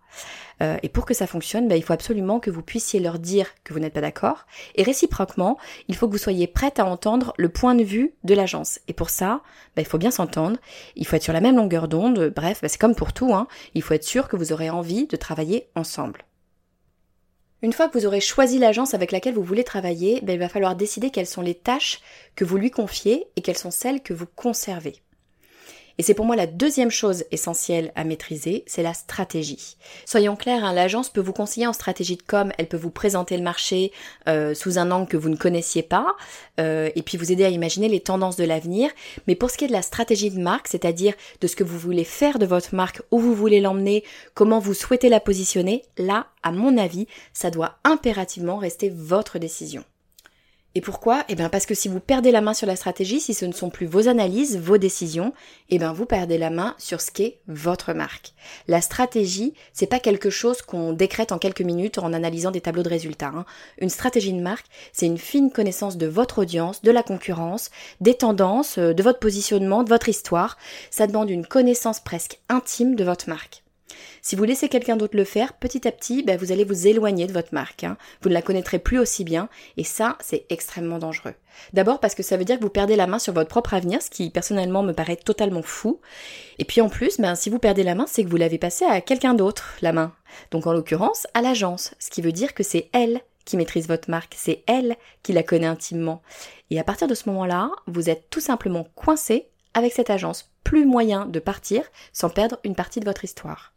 Euh, 0.62 0.78
et 0.84 0.90
pour 0.90 1.06
que 1.06 1.14
ça 1.14 1.28
fonctionne, 1.28 1.68
bah, 1.68 1.76
il 1.76 1.84
faut 1.84 1.94
absolument 1.94 2.40
que 2.40 2.52
vous 2.52 2.62
puissiez 2.62 3.00
leur 3.00 3.20
dire 3.20 3.48
que 3.64 3.74
vous 3.74 3.80
n'êtes 3.80 3.94
pas 3.94 4.02
d'accord. 4.02 4.46
Et 4.76 4.84
réciproquement, 4.84 5.58
il 5.88 5.96
faut 5.96 6.08
que 6.08 6.14
vous 6.14 6.18
soyez 6.18 6.48
prête 6.48 6.80
à 6.80 6.86
entendre 6.86 7.34
le 7.38 7.50
point 7.50 7.76
de 7.76 7.84
vue 7.84 8.14
de 8.24 8.34
l'agence. 8.34 8.80
Et 8.88 8.94
pour 8.94 9.10
ça, 9.10 9.42
bah, 9.76 9.82
il 9.82 9.86
faut 9.86 9.98
bien 9.98 10.12
s'entendre, 10.12 10.53
il 10.96 11.06
faut 11.06 11.16
être 11.16 11.24
sur 11.24 11.34
la 11.34 11.42
même 11.42 11.56
longueur 11.56 11.88
d'onde, 11.88 12.32
bref, 12.36 12.60
bah, 12.62 12.70
c'est 12.70 12.80
comme 12.80 12.96
pour 12.96 13.14
tout, 13.14 13.34
hein. 13.34 13.48
il 13.74 13.82
faut 13.82 13.94
être 13.94 14.04
sûr 14.04 14.28
que 14.28 14.36
vous 14.36 14.54
aurez 14.54 14.70
envie 14.70 15.08
de 15.08 15.16
travailler 15.16 15.68
ensemble. 15.76 16.26
Une 17.62 17.74
fois 17.74 17.88
que 17.88 17.98
vous 17.98 18.06
aurez 18.06 18.20
choisi 18.20 18.60
l'agence 18.60 18.94
avec 18.94 19.12
laquelle 19.12 19.36
vous 19.36 19.44
voulez 19.44 19.64
travailler, 19.64 20.22
il 20.28 20.40
va 20.40 20.50
falloir 20.50 20.76
décider 20.76 21.12
quelles 21.12 21.28
sont 21.28 21.42
les 21.42 21.56
tâches 21.56 22.02
que 22.36 22.44
vous 22.44 22.58
lui 22.58 22.72
confiez 22.72 23.28
et 23.36 23.42
quelles 23.42 23.58
sont 23.58 23.72
celles 23.72 24.02
que 24.02 24.14
vous 24.14 24.26
conservez. 24.26 25.03
Et 25.98 26.04
c'est 26.04 26.14
pour 26.14 26.26
moi 26.26 26.36
la 26.36 26.48
deuxième 26.48 26.90
chose 26.90 27.24
essentielle 27.32 27.92
à 27.96 28.04
maîtriser, 28.04 28.64
c'est 28.66 28.82
la 28.82 28.94
stratégie. 28.94 29.78
Soyons 30.06 30.36
clairs, 30.36 30.64
hein, 30.64 30.74
l'agence 30.74 31.10
peut 31.10 31.22
vous 31.22 31.34
conseiller 31.34 31.68
en 31.68 31.74
stratégie 31.74 32.16
de 32.16 32.24
com, 32.24 32.52
elle 32.58 32.68
peut 32.68 32.78
vous 32.78 32.90
présenter 32.90 33.38
le 33.38 33.44
marché 33.44 33.92
euh, 34.28 34.56
sous 34.56 34.80
un 34.80 34.90
angle 34.90 35.08
que 35.08 35.18
vous 35.18 35.30
ne 35.30 35.36
connaissiez 35.36 35.84
pas, 35.84 36.16
euh, 36.60 36.90
et 36.96 37.04
puis 37.04 37.18
vous 37.18 37.32
aider 37.32 37.46
à 37.46 37.50
imaginer 37.50 37.90
les 37.90 38.00
tendances 38.00 38.38
de 38.38 38.44
l'avenir. 38.44 38.90
Mais 39.28 39.36
pour 39.36 39.52
ce 39.52 39.58
qui 39.58 39.66
est 39.66 39.68
de 39.68 39.74
la 39.74 39.84
stratégie 39.84 40.32
de 40.32 40.40
marque, 40.40 40.68
c'est-à-dire 40.68 41.14
de 41.42 41.48
ce 41.48 41.56
que 41.56 41.64
vous 41.64 41.78
voulez 41.78 42.06
faire 42.06 42.40
de 42.40 42.46
votre 42.46 42.74
marque, 42.74 43.02
où 43.12 43.20
vous 43.20 43.36
voulez 43.36 43.62
l'emmener, 43.62 44.04
comment 44.34 44.60
vous 44.60 44.74
souhaitez 44.74 45.10
la 45.10 45.20
positionner, 45.20 45.84
là, 45.98 46.28
à 46.42 46.52
mon 46.52 46.78
avis, 46.78 47.08
ça 47.34 47.52
doit 47.52 47.78
impérativement 47.84 48.58
rester 48.58 48.90
votre 48.90 49.38
décision. 49.38 49.84
Et 50.76 50.82
pourquoi? 50.82 51.24
Eh 51.30 51.36
bien 51.36 51.50
parce 51.50 51.68
que 51.68 51.76
si 51.76 51.88
vous 51.88 52.00
perdez 52.00 52.32
la 52.32 52.42
main 52.42 52.56
sur 52.56 52.66
la 52.66 52.76
stratégie, 52.76 53.20
si 53.20 53.36
ce 53.36 53.46
ne 53.46 53.52
sont 53.52 53.70
plus 53.70 53.86
vos 53.86 54.08
analyses, 54.08 54.58
vos 54.58 54.80
décisions, 54.80 55.32
eh 55.70 55.78
bien 55.78 55.94
vous 55.94 56.08
perdez 56.08 56.40
la 56.40 56.50
main 56.50 56.74
sur 56.80 57.00
ce 57.00 57.12
qu'est 57.12 57.38
votre 57.48 57.94
marque. 57.94 58.34
La 58.68 58.82
stratégie, 58.82 59.54
c'est 59.72 59.86
pas 59.86 60.00
quelque 60.00 60.32
chose 60.32 60.64
qu'on 60.64 60.92
décrète 60.92 61.32
en 61.32 61.38
quelques 61.38 61.62
minutes 61.62 62.00
en 62.00 62.12
analysant 62.12 62.50
des 62.50 62.62
tableaux 62.62 62.82
de 62.82 62.90
résultats. 62.90 63.32
Hein. 63.36 63.46
Une 63.78 63.90
stratégie 63.90 64.34
de 64.34 64.42
marque, 64.42 64.66
c'est 64.94 65.06
une 65.06 65.20
fine 65.20 65.52
connaissance 65.52 65.98
de 65.98 66.08
votre 66.08 66.40
audience, 66.40 66.82
de 66.82 66.92
la 66.92 67.04
concurrence, 67.04 67.70
des 68.02 68.16
tendances, 68.16 68.80
euh, 68.80 68.94
de 68.94 69.04
votre 69.04 69.20
positionnement, 69.20 69.84
de 69.84 69.90
votre 69.90 70.10
histoire. 70.10 70.58
Ça 70.90 71.06
demande 71.06 71.30
une 71.30 71.46
connaissance 71.46 72.00
presque 72.00 72.40
intime 72.50 72.96
de 72.96 73.04
votre 73.04 73.30
marque. 73.30 73.63
Si 74.22 74.36
vous 74.36 74.44
laissez 74.44 74.70
quelqu'un 74.70 74.96
d'autre 74.96 75.18
le 75.18 75.24
faire, 75.24 75.54
petit 75.54 75.88
à 75.88 75.92
petit, 75.92 76.24
ben, 76.24 76.38
vous 76.38 76.52
allez 76.52 76.64
vous 76.64 76.88
éloigner 76.88 77.28
de 77.28 77.34
votre 77.34 77.54
marque. 77.54 77.84
Hein. 77.84 77.98
Vous 78.22 78.30
ne 78.30 78.34
la 78.34 78.42
connaîtrez 78.42 78.80
plus 78.80 79.00
aussi 79.00 79.24
bien, 79.24 79.50
et 79.78 79.84
ça, 79.84 80.18
c'est 80.22 80.46
extrêmement 80.50 81.00
dangereux. 81.00 81.34
D'abord 81.74 82.00
parce 82.00 82.16
que 82.16 82.24
ça 82.24 82.38
veut 82.38 82.46
dire 82.46 82.58
que 82.58 82.64
vous 82.64 82.70
perdez 82.70 82.96
la 82.96 83.08
main 83.08 83.20
sur 83.20 83.34
votre 83.34 83.50
propre 83.50 83.74
avenir, 83.74 84.02
ce 84.02 84.10
qui 84.10 84.30
personnellement 84.30 84.84
me 84.84 84.94
paraît 84.94 85.16
totalement 85.16 85.62
fou. 85.62 86.00
Et 86.60 86.66
puis 86.66 86.82
en 86.82 86.90
plus, 86.90 87.20
ben, 87.20 87.36
si 87.36 87.50
vous 87.50 87.60
perdez 87.60 87.84
la 87.84 87.96
main, 87.96 88.06
c'est 88.08 88.24
que 88.24 88.30
vous 88.30 88.38
l'avez 88.38 88.58
passée 88.58 88.86
à 88.86 89.02
quelqu'un 89.02 89.34
d'autre, 89.34 89.76
la 89.82 89.94
main. 89.94 90.14
Donc 90.52 90.68
en 90.68 90.74
l'occurrence, 90.74 91.28
à 91.34 91.42
l'agence, 91.42 91.94
ce 92.00 92.10
qui 92.10 92.22
veut 92.22 92.32
dire 92.32 92.54
que 92.54 92.64
c'est 92.64 92.90
elle 92.94 93.22
qui 93.46 93.58
maîtrise 93.58 93.88
votre 93.88 94.10
marque, 94.10 94.36
c'est 94.38 94.64
elle 94.68 94.96
qui 95.22 95.34
la 95.34 95.44
connaît 95.44 95.68
intimement. 95.68 96.22
Et 96.70 96.80
à 96.80 96.84
partir 96.84 97.08
de 97.08 97.16
ce 97.16 97.28
moment-là, 97.30 97.72
vous 97.88 98.10
êtes 98.10 98.30
tout 98.30 98.40
simplement 98.40 98.88
coincé 98.96 99.50
avec 99.74 99.92
cette 99.92 100.10
agence, 100.10 100.52
plus 100.64 100.86
moyen 100.86 101.26
de 101.26 101.40
partir 101.40 101.84
sans 102.14 102.30
perdre 102.30 102.60
une 102.64 102.76
partie 102.76 103.00
de 103.00 103.06
votre 103.06 103.26
histoire 103.26 103.73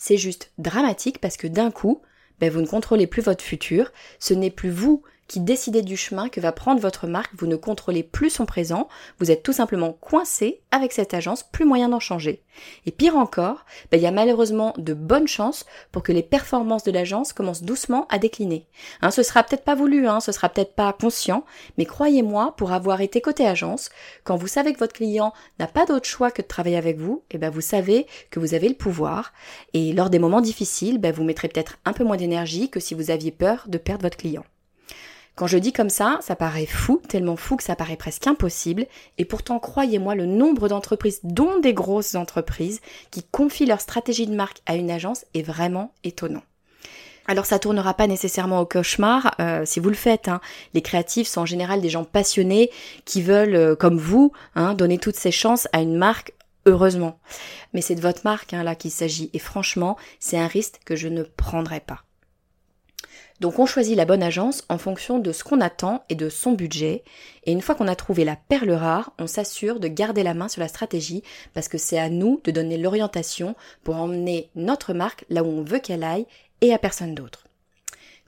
c'est 0.00 0.16
juste 0.16 0.50
dramatique 0.56 1.20
parce 1.20 1.36
que 1.36 1.46
d'un 1.46 1.70
coup, 1.70 2.00
ben, 2.40 2.50
vous 2.50 2.62
ne 2.62 2.66
contrôlez 2.66 3.06
plus 3.06 3.20
votre 3.20 3.44
futur, 3.44 3.92
ce 4.18 4.32
n'est 4.32 4.50
plus 4.50 4.70
vous 4.70 5.02
qui 5.30 5.38
décidez 5.38 5.82
du 5.82 5.96
chemin 5.96 6.28
que 6.28 6.40
va 6.40 6.50
prendre 6.50 6.80
votre 6.80 7.06
marque, 7.06 7.30
vous 7.38 7.46
ne 7.46 7.54
contrôlez 7.54 8.02
plus 8.02 8.30
son 8.30 8.46
présent, 8.46 8.88
vous 9.20 9.30
êtes 9.30 9.44
tout 9.44 9.52
simplement 9.52 9.92
coincé 9.92 10.60
avec 10.72 10.92
cette 10.92 11.14
agence, 11.14 11.44
plus 11.44 11.64
moyen 11.64 11.88
d'en 11.88 12.00
changer. 12.00 12.42
Et 12.84 12.90
pire 12.90 13.16
encore, 13.16 13.64
ben, 13.92 13.98
il 13.98 14.02
y 14.02 14.08
a 14.08 14.10
malheureusement 14.10 14.74
de 14.76 14.92
bonnes 14.92 15.28
chances 15.28 15.66
pour 15.92 16.02
que 16.02 16.10
les 16.10 16.24
performances 16.24 16.82
de 16.82 16.90
l'agence 16.90 17.32
commencent 17.32 17.62
doucement 17.62 18.08
à 18.08 18.18
décliner. 18.18 18.66
Hein, 19.02 19.12
ce 19.12 19.22
sera 19.22 19.44
peut-être 19.44 19.62
pas 19.62 19.76
voulu, 19.76 20.08
hein, 20.08 20.18
ce 20.18 20.32
sera 20.32 20.48
peut-être 20.48 20.74
pas 20.74 20.92
conscient, 20.92 21.44
mais 21.78 21.86
croyez-moi, 21.86 22.56
pour 22.56 22.72
avoir 22.72 23.00
été 23.00 23.20
côté 23.20 23.46
agence, 23.46 23.90
quand 24.24 24.34
vous 24.34 24.48
savez 24.48 24.72
que 24.72 24.80
votre 24.80 24.94
client 24.94 25.32
n'a 25.60 25.68
pas 25.68 25.86
d'autre 25.86 26.08
choix 26.08 26.32
que 26.32 26.42
de 26.42 26.48
travailler 26.48 26.76
avec 26.76 26.98
vous, 26.98 27.22
et 27.30 27.36
eh 27.36 27.38
ben 27.38 27.50
vous 27.50 27.60
savez 27.60 28.08
que 28.32 28.40
vous 28.40 28.54
avez 28.54 28.68
le 28.68 28.74
pouvoir, 28.74 29.32
et 29.74 29.92
lors 29.92 30.10
des 30.10 30.18
moments 30.18 30.40
difficiles, 30.40 30.98
ben 30.98 31.12
vous 31.12 31.22
mettrez 31.22 31.46
peut-être 31.46 31.78
un 31.84 31.92
peu 31.92 32.02
moins 32.02 32.16
d'énergie 32.16 32.68
que 32.68 32.80
si 32.80 32.94
vous 32.94 33.12
aviez 33.12 33.30
peur 33.30 33.66
de 33.68 33.78
perdre 33.78 34.02
votre 34.02 34.16
client. 34.16 34.44
Quand 35.40 35.46
je 35.46 35.56
dis 35.56 35.72
comme 35.72 35.88
ça, 35.88 36.18
ça 36.20 36.36
paraît 36.36 36.66
fou, 36.66 37.00
tellement 37.08 37.34
fou 37.34 37.56
que 37.56 37.62
ça 37.62 37.74
paraît 37.74 37.96
presque 37.96 38.26
impossible, 38.26 38.84
et 39.16 39.24
pourtant 39.24 39.58
croyez-moi, 39.58 40.14
le 40.14 40.26
nombre 40.26 40.68
d'entreprises, 40.68 41.20
dont 41.24 41.60
des 41.60 41.72
grosses 41.72 42.14
entreprises, 42.14 42.82
qui 43.10 43.22
confient 43.22 43.64
leur 43.64 43.80
stratégie 43.80 44.26
de 44.26 44.34
marque 44.34 44.58
à 44.66 44.74
une 44.74 44.90
agence 44.90 45.24
est 45.32 45.40
vraiment 45.40 45.94
étonnant. 46.04 46.42
Alors 47.26 47.46
ça 47.46 47.58
tournera 47.58 47.94
pas 47.94 48.06
nécessairement 48.06 48.60
au 48.60 48.66
cauchemar 48.66 49.34
euh, 49.40 49.64
si 49.64 49.80
vous 49.80 49.88
le 49.88 49.94
faites. 49.94 50.28
Hein. 50.28 50.42
Les 50.74 50.82
créatifs 50.82 51.26
sont 51.26 51.40
en 51.40 51.46
général 51.46 51.80
des 51.80 51.88
gens 51.88 52.04
passionnés 52.04 52.70
qui 53.06 53.22
veulent, 53.22 53.56
euh, 53.56 53.74
comme 53.74 53.96
vous, 53.96 54.32
hein, 54.56 54.74
donner 54.74 54.98
toutes 54.98 55.16
ces 55.16 55.32
chances 55.32 55.68
à 55.72 55.80
une 55.80 55.96
marque 55.96 56.34
heureusement. 56.66 57.18
Mais 57.72 57.80
c'est 57.80 57.94
de 57.94 58.02
votre 58.02 58.24
marque 58.24 58.52
hein, 58.52 58.62
là 58.62 58.74
qu'il 58.74 58.90
s'agit 58.90 59.30
et 59.32 59.38
franchement, 59.38 59.96
c'est 60.18 60.36
un 60.36 60.48
risque 60.48 60.80
que 60.84 60.96
je 60.96 61.08
ne 61.08 61.22
prendrai 61.22 61.80
pas. 61.80 62.02
Donc 63.40 63.58
on 63.58 63.64
choisit 63.64 63.96
la 63.96 64.04
bonne 64.04 64.22
agence 64.22 64.64
en 64.68 64.76
fonction 64.76 65.18
de 65.18 65.32
ce 65.32 65.44
qu'on 65.44 65.62
attend 65.62 66.04
et 66.10 66.14
de 66.14 66.28
son 66.28 66.52
budget. 66.52 67.02
Et 67.44 67.52
une 67.52 67.62
fois 67.62 67.74
qu'on 67.74 67.88
a 67.88 67.96
trouvé 67.96 68.24
la 68.24 68.36
perle 68.36 68.70
rare, 68.70 69.12
on 69.18 69.26
s'assure 69.26 69.80
de 69.80 69.88
garder 69.88 70.22
la 70.22 70.34
main 70.34 70.48
sur 70.48 70.60
la 70.60 70.68
stratégie 70.68 71.22
parce 71.54 71.68
que 71.68 71.78
c'est 71.78 71.98
à 71.98 72.10
nous 72.10 72.40
de 72.44 72.50
donner 72.50 72.76
l'orientation 72.76 73.56
pour 73.82 73.96
emmener 73.96 74.50
notre 74.56 74.92
marque 74.92 75.24
là 75.30 75.42
où 75.42 75.46
on 75.46 75.62
veut 75.62 75.78
qu'elle 75.78 76.04
aille 76.04 76.26
et 76.60 76.74
à 76.74 76.78
personne 76.78 77.14
d'autre. 77.14 77.46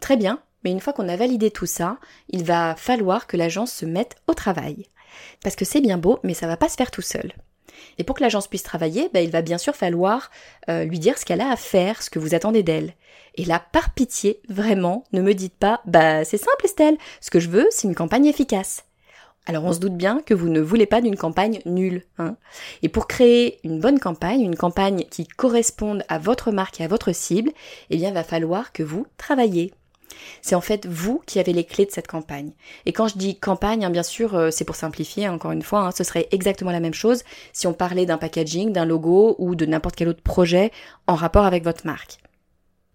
Très 0.00 0.16
bien, 0.16 0.40
mais 0.64 0.70
une 0.70 0.80
fois 0.80 0.94
qu'on 0.94 1.08
a 1.08 1.16
validé 1.16 1.50
tout 1.50 1.66
ça, 1.66 1.98
il 2.30 2.44
va 2.44 2.74
falloir 2.76 3.26
que 3.26 3.36
l'agence 3.36 3.72
se 3.72 3.84
mette 3.84 4.16
au 4.26 4.34
travail. 4.34 4.86
Parce 5.42 5.56
que 5.56 5.66
c'est 5.66 5.82
bien 5.82 5.98
beau, 5.98 6.20
mais 6.22 6.34
ça 6.34 6.46
va 6.46 6.56
pas 6.56 6.70
se 6.70 6.76
faire 6.76 6.90
tout 6.90 7.02
seul. 7.02 7.34
Et 7.98 8.04
pour 8.04 8.16
que 8.16 8.22
l'agence 8.22 8.48
puisse 8.48 8.62
travailler, 8.62 9.10
bah, 9.12 9.20
il 9.20 9.30
va 9.30 9.42
bien 9.42 9.58
sûr 9.58 9.74
falloir 9.74 10.30
euh, 10.68 10.84
lui 10.84 10.98
dire 10.98 11.18
ce 11.18 11.24
qu'elle 11.24 11.40
a 11.40 11.50
à 11.50 11.56
faire, 11.56 12.02
ce 12.02 12.10
que 12.10 12.18
vous 12.18 12.34
attendez 12.34 12.62
d'elle. 12.62 12.94
Et 13.34 13.44
là, 13.44 13.62
par 13.72 13.94
pitié, 13.94 14.40
vraiment, 14.48 15.04
ne 15.12 15.22
me 15.22 15.34
dites 15.34 15.56
pas, 15.56 15.80
bah 15.86 16.24
c'est 16.24 16.38
simple 16.38 16.64
Estelle, 16.64 16.98
ce 17.20 17.30
que 17.30 17.40
je 17.40 17.48
veux, 17.48 17.66
c'est 17.70 17.88
une 17.88 17.94
campagne 17.94 18.26
efficace. 18.26 18.84
Alors 19.46 19.64
on 19.64 19.72
se 19.72 19.80
doute 19.80 19.96
bien 19.96 20.20
que 20.24 20.34
vous 20.34 20.48
ne 20.48 20.60
voulez 20.60 20.86
pas 20.86 21.00
d'une 21.00 21.16
campagne 21.16 21.60
nulle. 21.66 22.04
Hein. 22.18 22.36
Et 22.82 22.88
pour 22.88 23.08
créer 23.08 23.58
une 23.64 23.80
bonne 23.80 23.98
campagne, 23.98 24.42
une 24.42 24.56
campagne 24.56 25.04
qui 25.10 25.26
corresponde 25.26 26.04
à 26.08 26.18
votre 26.18 26.52
marque 26.52 26.80
et 26.80 26.84
à 26.84 26.88
votre 26.88 27.12
cible, 27.12 27.50
eh 27.90 27.96
bien 27.96 28.12
va 28.12 28.22
falloir 28.22 28.72
que 28.72 28.84
vous 28.84 29.06
travaillez. 29.16 29.72
C'est 30.42 30.54
en 30.54 30.60
fait 30.60 30.86
vous 30.86 31.22
qui 31.26 31.40
avez 31.40 31.52
les 31.52 31.64
clés 31.64 31.86
de 31.86 31.90
cette 31.90 32.06
campagne. 32.06 32.52
Et 32.86 32.92
quand 32.92 33.08
je 33.08 33.18
dis 33.18 33.36
campagne, 33.36 33.84
hein, 33.84 33.90
bien 33.90 34.04
sûr, 34.04 34.36
euh, 34.36 34.50
c'est 34.52 34.64
pour 34.64 34.76
simplifier, 34.76 35.28
encore 35.28 35.50
une 35.50 35.62
fois, 35.62 35.80
hein, 35.80 35.90
ce 35.90 36.04
serait 36.04 36.28
exactement 36.30 36.70
la 36.70 36.80
même 36.80 36.94
chose 36.94 37.24
si 37.52 37.66
on 37.66 37.72
parlait 37.72 38.06
d'un 38.06 38.18
packaging, 38.18 38.72
d'un 38.72 38.84
logo 38.84 39.34
ou 39.38 39.56
de 39.56 39.66
n'importe 39.66 39.96
quel 39.96 40.08
autre 40.08 40.22
projet 40.22 40.70
en 41.08 41.14
rapport 41.14 41.46
avec 41.46 41.64
votre 41.64 41.86
marque. 41.86 42.21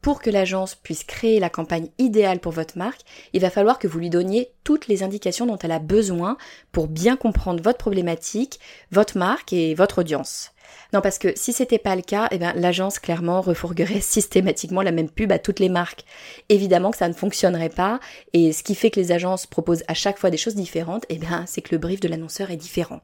Pour 0.08 0.22
que 0.22 0.30
l'agence 0.30 0.74
puisse 0.74 1.04
créer 1.04 1.38
la 1.38 1.50
campagne 1.50 1.90
idéale 1.98 2.40
pour 2.40 2.54
votre 2.54 2.78
marque, 2.78 3.02
il 3.34 3.42
va 3.42 3.50
falloir 3.50 3.78
que 3.78 3.90
vous 3.90 4.00
lui 4.00 4.10
donniez 4.10 4.54
toutes 4.64 4.88
les 4.88 5.04
indications 5.04 5.46
dont 5.46 5.58
elle 5.58 5.74
a 5.74 5.80
besoin 5.80 6.38
pour 6.72 6.88
bien 6.88 7.18
comprendre 7.18 7.62
votre 7.62 7.78
problématique, 7.78 8.62
votre 8.90 9.18
marque 9.18 9.52
et 9.52 9.76
votre 9.76 10.00
audience. 10.00 10.54
Non, 10.94 11.02
parce 11.02 11.18
que 11.18 11.34
si 11.36 11.52
c'était 11.52 11.78
pas 11.78 11.98
le 11.98 12.04
cas, 12.04 12.30
eh 12.32 12.38
bien, 12.38 12.54
l'agence 12.54 13.00
clairement 13.00 13.42
refourguerait 13.42 14.00
systématiquement 14.00 14.82
la 14.82 14.94
même 14.94 15.10
pub 15.10 15.30
à 15.34 15.40
toutes 15.40 15.60
les 15.60 15.68
marques. 15.68 16.06
Évidemment 16.48 16.92
que 16.92 16.98
ça 16.98 17.10
ne 17.10 17.14
fonctionnerait 17.14 17.68
pas, 17.68 18.00
et 18.32 18.54
ce 18.54 18.64
qui 18.64 18.76
fait 18.76 18.92
que 18.92 19.02
les 19.02 19.12
agences 19.12 19.46
proposent 19.46 19.84
à 19.90 19.94
chaque 19.94 20.20
fois 20.20 20.30
des 20.30 20.38
choses 20.38 20.56
différentes, 20.56 21.06
eh 21.10 21.18
bien, 21.18 21.44
c'est 21.48 21.60
que 21.60 21.76
le 21.76 21.80
brief 21.80 22.00
de 22.00 22.08
l'annonceur 22.08 22.50
est 22.50 22.56
différent. 22.56 23.02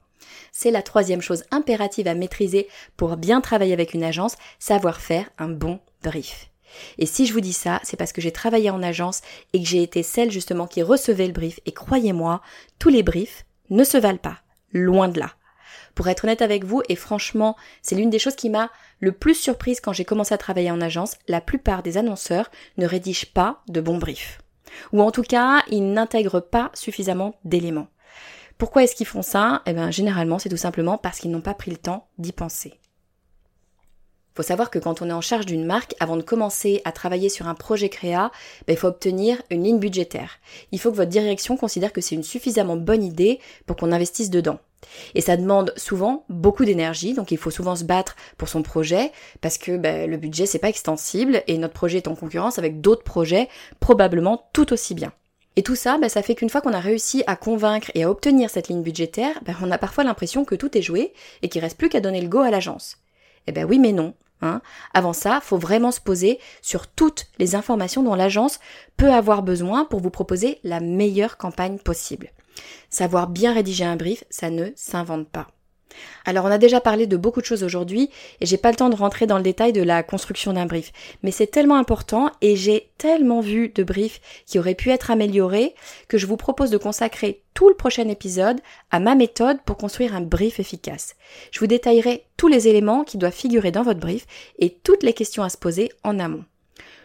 C'est 0.54 0.72
la 0.72 0.82
troisième 0.82 1.22
chose 1.22 1.44
impérative 1.52 2.08
à 2.08 2.16
maîtriser 2.16 2.70
pour 2.96 3.18
bien 3.18 3.42
travailler 3.42 3.74
avec 3.74 3.94
une 3.94 4.06
agence, 4.06 4.38
savoir 4.58 5.02
faire 5.02 5.30
un 5.38 5.50
bon 5.50 5.82
brief. 6.02 6.53
Et 6.98 7.06
si 7.06 7.26
je 7.26 7.34
vous 7.34 7.42
dis 7.42 7.54
ça, 7.54 7.80
c'est 7.84 7.98
parce 7.98 8.14
que 8.14 8.22
j'ai 8.22 8.32
travaillé 8.32 8.70
en 8.70 8.84
agence 8.84 9.22
et 9.54 9.62
que 9.62 9.68
j'ai 9.68 9.84
été 9.84 10.04
celle 10.04 10.32
justement 10.32 10.68
qui 10.68 10.82
recevait 10.82 11.28
le 11.28 11.34
brief. 11.34 11.60
Et 11.66 11.72
croyez-moi, 11.72 12.42
tous 12.80 12.90
les 12.90 13.04
briefs 13.04 13.46
ne 13.70 13.84
se 13.84 13.98
valent 13.98 14.18
pas. 14.18 14.40
Loin 14.72 15.08
de 15.08 15.20
là. 15.20 15.34
Pour 15.96 16.08
être 16.08 16.24
honnête 16.24 16.42
avec 16.42 16.64
vous, 16.64 16.82
et 16.90 16.96
franchement, 16.96 17.56
c'est 17.82 17.96
l'une 17.96 18.10
des 18.10 18.20
choses 18.20 18.36
qui 18.36 18.50
m'a 18.50 18.72
le 19.00 19.12
plus 19.12 19.36
surprise 19.36 19.80
quand 19.80 19.94
j'ai 19.94 20.06
commencé 20.06 20.34
à 20.34 20.38
travailler 20.38 20.72
en 20.72 20.82
agence, 20.82 21.18
la 21.28 21.42
plupart 21.42 21.84
des 21.84 21.98
annonceurs 21.98 22.50
ne 22.78 22.88
rédigent 22.88 23.28
pas 23.34 23.62
de 23.68 23.82
bons 23.82 23.98
briefs. 23.98 24.40
Ou 24.92 25.02
en 25.02 25.12
tout 25.12 25.22
cas, 25.22 25.62
ils 25.70 25.94
n'intègrent 25.94 26.40
pas 26.40 26.72
suffisamment 26.74 27.36
d'éléments. 27.46 27.90
Pourquoi 28.58 28.84
est-ce 28.84 28.96
qu'ils 28.96 29.08
font 29.08 29.22
ça? 29.22 29.62
Eh 29.66 29.74
bien, 29.74 29.92
généralement, 29.92 30.40
c'est 30.40 30.50
tout 30.50 30.58
simplement 30.58 30.98
parce 30.98 31.20
qu'ils 31.20 31.32
n'ont 31.32 31.42
pas 31.42 31.54
pris 31.54 31.72
le 31.72 31.78
temps 31.78 32.08
d'y 32.18 32.32
penser. 32.32 32.74
Faut 34.36 34.44
savoir 34.44 34.72
que 34.72 34.80
quand 34.80 35.02
on 35.02 35.10
est 35.10 35.14
en 35.14 35.22
charge 35.22 35.46
d'une 35.46 35.66
marque, 35.66 35.96
avant 36.00 36.18
de 36.18 36.24
commencer 36.24 36.82
à 36.86 36.92
travailler 36.92 37.30
sur 37.30 37.48
un 37.48 37.54
projet 37.54 37.90
créa, 37.90 38.32
ben, 38.68 38.74
il 38.74 38.78
faut 38.78 38.88
obtenir 38.88 39.42
une 39.52 39.64
ligne 39.64 39.80
budgétaire. 39.80 40.40
Il 40.72 40.80
faut 40.80 40.92
que 40.92 40.98
votre 40.98 41.12
direction 41.12 41.56
considère 41.56 41.94
que 41.94 42.02
c'est 42.02 42.16
une 42.16 42.24
suffisamment 42.24 42.76
bonne 42.76 43.04
idée 43.04 43.40
pour 43.66 43.76
qu'on 43.76 43.92
investisse 43.92 44.30
dedans. 44.32 44.60
Et 45.16 45.22
ça 45.22 45.38
demande 45.38 45.74
souvent 45.78 46.26
beaucoup 46.30 46.66
d'énergie, 46.66 47.14
donc 47.14 47.32
il 47.32 47.38
faut 47.38 47.52
souvent 47.52 47.76
se 47.76 47.84
battre 47.84 48.16
pour 48.38 48.50
son 48.50 48.64
projet 48.64 49.12
parce 49.40 49.58
que 49.58 49.78
ben, 49.78 50.10
le 50.10 50.18
budget 50.18 50.46
c'est 50.46 50.60
pas 50.60 50.70
extensible 50.70 51.42
et 51.48 51.58
notre 51.58 51.74
projet 51.74 51.98
est 51.98 52.08
en 52.08 52.16
concurrence 52.16 52.60
avec 52.60 52.82
d'autres 52.82 53.04
projets 53.04 53.48
probablement 53.80 54.50
tout 54.52 54.74
aussi 54.74 54.94
bien. 54.94 55.14
Et 55.56 55.64
tout 55.64 55.76
ça, 55.76 55.98
ben, 56.00 56.10
ça 56.10 56.24
fait 56.24 56.36
qu'une 56.36 56.50
fois 56.50 56.62
qu'on 56.62 56.74
a 56.74 56.80
réussi 56.80 57.24
à 57.28 57.36
convaincre 57.36 57.92
et 57.94 58.04
à 58.04 58.10
obtenir 58.10 58.50
cette 58.50 58.70
ligne 58.70 58.82
budgétaire, 58.82 59.40
ben, 59.46 59.56
on 59.62 59.72
a 59.72 59.78
parfois 59.78 60.04
l'impression 60.04 60.46
que 60.46 60.56
tout 60.56 60.76
est 60.78 60.82
joué 60.82 61.14
et 61.44 61.50
qu'il 61.50 61.62
reste 61.62 61.78
plus 61.78 61.90
qu'à 61.90 62.02
donner 62.02 62.22
le 62.22 62.28
go 62.28 62.40
à 62.40 62.50
l'agence. 62.50 62.98
Eh 63.48 63.52
ben 63.52 63.66
oui 63.66 63.80
mais 63.80 63.92
non. 63.92 64.14
Hein. 64.42 64.62
Avant 64.94 65.14
ça, 65.14 65.40
faut 65.42 65.58
vraiment 65.58 65.92
se 65.92 66.02
poser 66.02 66.40
sur 66.62 66.88
toutes 66.88 67.28
les 67.40 67.56
informations 67.56 68.04
dont 68.04 68.16
l'agence 68.16 68.60
peut 68.98 69.12
avoir 69.12 69.42
besoin 69.42 69.86
pour 69.86 70.02
vous 70.02 70.10
proposer 70.10 70.60
la 70.64 70.82
meilleure 70.82 71.38
campagne 71.38 71.78
possible. 71.78 72.32
Savoir 72.90 73.28
bien 73.28 73.54
rédiger 73.54 73.86
un 73.86 73.96
brief, 73.96 74.26
ça 74.30 74.50
ne 74.50 74.68
s'invente 74.76 75.30
pas. 75.30 75.48
Alors 76.26 76.46
on 76.46 76.52
a 76.52 76.58
déjà 76.58 76.82
parlé 76.82 77.08
de 77.08 77.18
beaucoup 77.18 77.42
de 77.42 77.46
choses 77.46 77.64
aujourd'hui 77.64 78.10
et 78.42 78.46
j'ai 78.46 78.58
pas 78.58 78.72
le 78.72 78.78
temps 78.78 78.90
de 78.90 78.96
rentrer 78.96 79.28
dans 79.28 79.38
le 79.38 79.44
détail 79.44 79.74
de 79.74 79.84
la 79.84 80.04
construction 80.04 80.54
d'un 80.54 80.66
brief, 80.66 80.92
mais 81.22 81.32
c'est 81.32 81.48
tellement 81.48 81.78
important 81.78 82.32
et 82.42 82.56
j'ai 82.56 82.92
tellement 82.98 83.42
vu 83.42 83.70
de 83.70 83.84
briefs 83.84 84.22
qui 84.46 84.60
auraient 84.60 84.76
pu 84.76 84.90
être 84.90 85.12
améliorés 85.12 85.76
que 86.08 86.18
je 86.18 86.28
vous 86.28 86.38
propose 86.38 86.70
de 86.70 86.78
consacrer 86.78 87.42
tout 87.54 87.70
le 87.70 87.76
prochain 87.76 88.08
épisode 88.08 88.62
à 88.92 89.00
ma 89.00 89.16
méthode 89.16 89.62
pour 89.66 89.78
construire 89.78 90.16
un 90.16 90.22
brief 90.22 90.60
efficace. 90.60 91.16
Je 91.52 91.60
vous 91.60 91.68
détaillerai 91.68 92.26
tous 92.38 92.48
les 92.48 92.68
éléments 92.68 93.04
qui 93.04 93.18
doivent 93.18 93.34
figurer 93.34 93.72
dans 93.72 93.84
votre 93.84 94.00
brief 94.00 94.26
et 94.60 94.72
toutes 94.84 95.04
les 95.04 95.14
questions 95.14 95.44
à 95.44 95.50
se 95.50 95.58
poser 95.58 95.92
en 96.04 96.20
amont. 96.20 96.46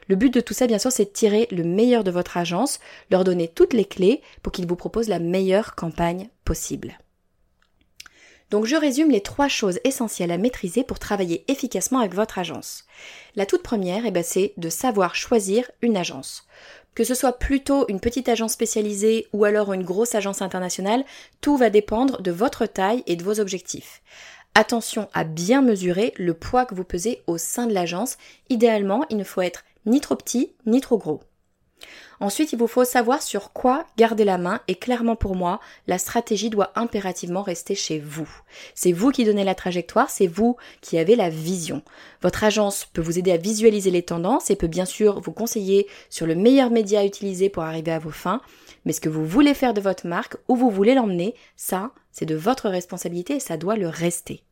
Le 0.08 0.16
but 0.16 0.32
de 0.32 0.40
tout 0.40 0.54
ça, 0.54 0.66
bien 0.66 0.78
sûr, 0.78 0.90
c'est 0.90 1.04
de 1.04 1.10
tirer 1.10 1.48
le 1.50 1.64
meilleur 1.64 2.02
de 2.02 2.10
votre 2.10 2.38
agence, 2.38 2.80
leur 3.10 3.24
donner 3.24 3.46
toutes 3.46 3.74
les 3.74 3.84
clés 3.84 4.22
pour 4.42 4.52
qu'ils 4.52 4.66
vous 4.66 4.76
proposent 4.76 5.08
la 5.08 5.18
meilleure 5.18 5.74
campagne 5.74 6.30
possible. 6.44 6.98
Donc 8.50 8.64
je 8.64 8.76
résume 8.76 9.10
les 9.10 9.20
trois 9.20 9.48
choses 9.48 9.78
essentielles 9.84 10.30
à 10.30 10.38
maîtriser 10.38 10.84
pour 10.84 10.98
travailler 10.98 11.44
efficacement 11.48 11.98
avec 11.98 12.14
votre 12.14 12.38
agence. 12.38 12.84
La 13.36 13.46
toute 13.46 13.62
première, 13.62 14.06
eh 14.06 14.10
ben, 14.10 14.24
c'est 14.24 14.54
de 14.56 14.70
savoir 14.70 15.14
choisir 15.14 15.70
une 15.82 15.96
agence. 15.96 16.46
Que 16.94 17.04
ce 17.04 17.14
soit 17.14 17.38
plutôt 17.38 17.86
une 17.88 18.00
petite 18.00 18.28
agence 18.28 18.54
spécialisée 18.54 19.28
ou 19.32 19.44
alors 19.44 19.72
une 19.72 19.84
grosse 19.84 20.14
agence 20.14 20.42
internationale, 20.42 21.04
tout 21.40 21.56
va 21.56 21.70
dépendre 21.70 22.22
de 22.22 22.30
votre 22.30 22.66
taille 22.66 23.04
et 23.06 23.16
de 23.16 23.22
vos 23.22 23.38
objectifs. 23.38 24.02
Attention 24.54 25.08
à 25.12 25.22
bien 25.24 25.62
mesurer 25.62 26.12
le 26.16 26.34
poids 26.34 26.64
que 26.64 26.74
vous 26.74 26.84
pesez 26.84 27.22
au 27.26 27.38
sein 27.38 27.66
de 27.66 27.74
l'agence. 27.74 28.16
Idéalement, 28.48 29.04
il 29.10 29.16
ne 29.16 29.24
faut 29.24 29.42
être 29.42 29.64
ni 29.86 30.00
trop 30.00 30.16
petit 30.16 30.52
ni 30.66 30.80
trop 30.80 30.98
gros. 30.98 31.20
Ensuite, 32.20 32.52
il 32.52 32.58
vous 32.58 32.66
faut 32.66 32.84
savoir 32.84 33.22
sur 33.22 33.52
quoi 33.52 33.84
garder 33.96 34.24
la 34.24 34.38
main 34.38 34.60
et 34.66 34.74
clairement 34.74 35.14
pour 35.14 35.36
moi, 35.36 35.60
la 35.86 35.98
stratégie 35.98 36.50
doit 36.50 36.72
impérativement 36.74 37.42
rester 37.42 37.74
chez 37.74 38.00
vous. 38.00 38.28
C'est 38.74 38.92
vous 38.92 39.10
qui 39.10 39.24
donnez 39.24 39.44
la 39.44 39.54
trajectoire, 39.54 40.10
c'est 40.10 40.26
vous 40.26 40.56
qui 40.80 40.98
avez 40.98 41.14
la 41.14 41.30
vision. 41.30 41.82
Votre 42.22 42.44
agence 42.44 42.86
peut 42.86 43.02
vous 43.02 43.18
aider 43.18 43.30
à 43.30 43.36
visualiser 43.36 43.90
les 43.90 44.02
tendances 44.02 44.50
et 44.50 44.56
peut 44.56 44.66
bien 44.66 44.84
sûr 44.84 45.20
vous 45.20 45.32
conseiller 45.32 45.86
sur 46.10 46.26
le 46.26 46.34
meilleur 46.34 46.70
média 46.70 47.00
à 47.00 47.04
utiliser 47.04 47.48
pour 47.48 47.62
arriver 47.62 47.92
à 47.92 48.00
vos 48.00 48.10
fins, 48.10 48.40
mais 48.84 48.92
ce 48.92 49.00
que 49.00 49.08
vous 49.08 49.26
voulez 49.26 49.54
faire 49.54 49.74
de 49.74 49.80
votre 49.80 50.06
marque, 50.06 50.36
où 50.48 50.56
vous 50.56 50.70
voulez 50.70 50.94
l'emmener, 50.94 51.34
ça, 51.56 51.92
c'est 52.10 52.26
de 52.26 52.34
votre 52.34 52.68
responsabilité 52.68 53.36
et 53.36 53.40
ça 53.40 53.56
doit 53.56 53.76
le 53.76 53.88
rester. 53.88 54.42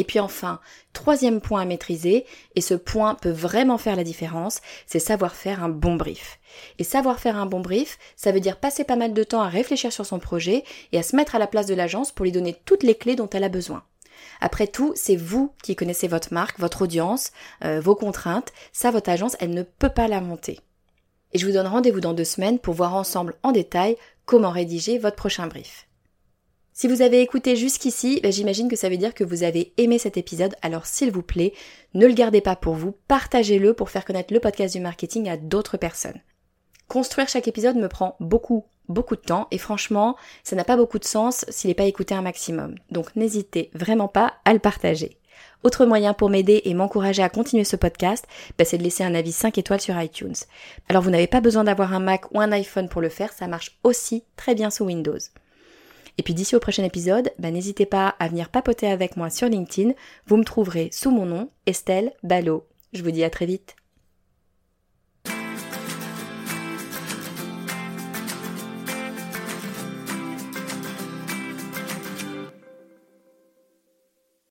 Et 0.00 0.04
puis 0.04 0.18
enfin, 0.18 0.60
troisième 0.94 1.42
point 1.42 1.60
à 1.60 1.64
maîtriser, 1.66 2.24
et 2.56 2.62
ce 2.62 2.72
point 2.72 3.16
peut 3.16 3.30
vraiment 3.30 3.76
faire 3.76 3.96
la 3.96 4.02
différence, 4.02 4.62
c'est 4.86 4.98
savoir 4.98 5.34
faire 5.34 5.62
un 5.62 5.68
bon 5.68 5.96
brief. 5.96 6.38
Et 6.78 6.84
savoir 6.84 7.20
faire 7.20 7.36
un 7.36 7.44
bon 7.44 7.60
brief, 7.60 7.98
ça 8.16 8.32
veut 8.32 8.40
dire 8.40 8.56
passer 8.56 8.82
pas 8.84 8.96
mal 8.96 9.12
de 9.12 9.22
temps 9.24 9.42
à 9.42 9.48
réfléchir 9.50 9.92
sur 9.92 10.06
son 10.06 10.18
projet 10.18 10.64
et 10.92 10.98
à 10.98 11.02
se 11.02 11.14
mettre 11.14 11.34
à 11.34 11.38
la 11.38 11.46
place 11.46 11.66
de 11.66 11.74
l'agence 11.74 12.12
pour 12.12 12.24
lui 12.24 12.32
donner 12.32 12.56
toutes 12.64 12.82
les 12.82 12.94
clés 12.94 13.14
dont 13.14 13.28
elle 13.28 13.44
a 13.44 13.50
besoin. 13.50 13.82
Après 14.40 14.66
tout, 14.66 14.94
c'est 14.96 15.16
vous 15.16 15.52
qui 15.62 15.76
connaissez 15.76 16.08
votre 16.08 16.32
marque, 16.32 16.58
votre 16.58 16.80
audience, 16.80 17.30
euh, 17.62 17.78
vos 17.78 17.94
contraintes. 17.94 18.54
Ça, 18.72 18.90
votre 18.90 19.10
agence, 19.10 19.36
elle 19.38 19.52
ne 19.52 19.64
peut 19.64 19.90
pas 19.90 20.08
la 20.08 20.22
monter. 20.22 20.60
Et 21.34 21.38
je 21.38 21.44
vous 21.44 21.52
donne 21.52 21.66
rendez-vous 21.66 22.00
dans 22.00 22.14
deux 22.14 22.24
semaines 22.24 22.58
pour 22.58 22.72
voir 22.72 22.94
ensemble 22.94 23.34
en 23.42 23.52
détail 23.52 23.98
comment 24.24 24.50
rédiger 24.50 24.96
votre 24.98 25.16
prochain 25.16 25.46
brief. 25.46 25.89
Si 26.80 26.88
vous 26.88 27.02
avez 27.02 27.20
écouté 27.20 27.56
jusqu'ici, 27.56 28.20
ben, 28.22 28.32
j'imagine 28.32 28.70
que 28.70 28.74
ça 28.74 28.88
veut 28.88 28.96
dire 28.96 29.12
que 29.12 29.22
vous 29.22 29.42
avez 29.42 29.74
aimé 29.76 29.98
cet 29.98 30.16
épisode, 30.16 30.54
alors 30.62 30.86
s'il 30.86 31.10
vous 31.10 31.20
plaît, 31.20 31.52
ne 31.92 32.06
le 32.06 32.14
gardez 32.14 32.40
pas 32.40 32.56
pour 32.56 32.72
vous, 32.72 32.94
partagez-le 33.06 33.74
pour 33.74 33.90
faire 33.90 34.06
connaître 34.06 34.32
le 34.32 34.40
podcast 34.40 34.74
du 34.74 34.80
marketing 34.80 35.28
à 35.28 35.36
d'autres 35.36 35.76
personnes. 35.76 36.22
Construire 36.88 37.28
chaque 37.28 37.48
épisode 37.48 37.76
me 37.76 37.88
prend 37.88 38.16
beaucoup, 38.18 38.64
beaucoup 38.88 39.14
de 39.14 39.20
temps 39.20 39.46
et 39.50 39.58
franchement, 39.58 40.16
ça 40.42 40.56
n'a 40.56 40.64
pas 40.64 40.78
beaucoup 40.78 40.98
de 40.98 41.04
sens 41.04 41.44
s'il 41.50 41.68
n'est 41.68 41.74
pas 41.74 41.84
écouté 41.84 42.14
un 42.14 42.22
maximum. 42.22 42.76
Donc 42.90 43.14
n'hésitez 43.14 43.70
vraiment 43.74 44.08
pas 44.08 44.32
à 44.46 44.54
le 44.54 44.58
partager. 44.58 45.18
Autre 45.64 45.84
moyen 45.84 46.14
pour 46.14 46.30
m'aider 46.30 46.62
et 46.64 46.72
m'encourager 46.72 47.22
à 47.22 47.28
continuer 47.28 47.64
ce 47.64 47.76
podcast, 47.76 48.26
ben, 48.56 48.64
c'est 48.64 48.78
de 48.78 48.82
laisser 48.82 49.04
un 49.04 49.14
avis 49.14 49.32
5 49.32 49.58
étoiles 49.58 49.82
sur 49.82 50.00
iTunes. 50.00 50.32
Alors 50.88 51.02
vous 51.02 51.10
n'avez 51.10 51.26
pas 51.26 51.42
besoin 51.42 51.64
d'avoir 51.64 51.92
un 51.92 52.00
Mac 52.00 52.32
ou 52.32 52.40
un 52.40 52.52
iPhone 52.52 52.88
pour 52.88 53.02
le 53.02 53.10
faire, 53.10 53.34
ça 53.34 53.48
marche 53.48 53.78
aussi 53.84 54.24
très 54.36 54.54
bien 54.54 54.70
sous 54.70 54.86
Windows. 54.86 55.18
Et 56.18 56.22
puis 56.22 56.34
d'ici 56.34 56.56
au 56.56 56.60
prochain 56.60 56.84
épisode, 56.84 57.32
bah, 57.38 57.50
n'hésitez 57.50 57.86
pas 57.86 58.08
à 58.18 58.28
venir 58.28 58.48
papoter 58.48 58.86
avec 58.86 59.16
moi 59.16 59.30
sur 59.30 59.48
LinkedIn. 59.48 59.92
Vous 60.26 60.36
me 60.36 60.44
trouverez 60.44 60.90
sous 60.92 61.10
mon 61.10 61.26
nom, 61.26 61.50
Estelle 61.66 62.12
Ballot. 62.22 62.66
Je 62.92 63.02
vous 63.02 63.10
dis 63.10 63.24
à 63.24 63.30
très 63.30 63.46
vite. 63.46 63.76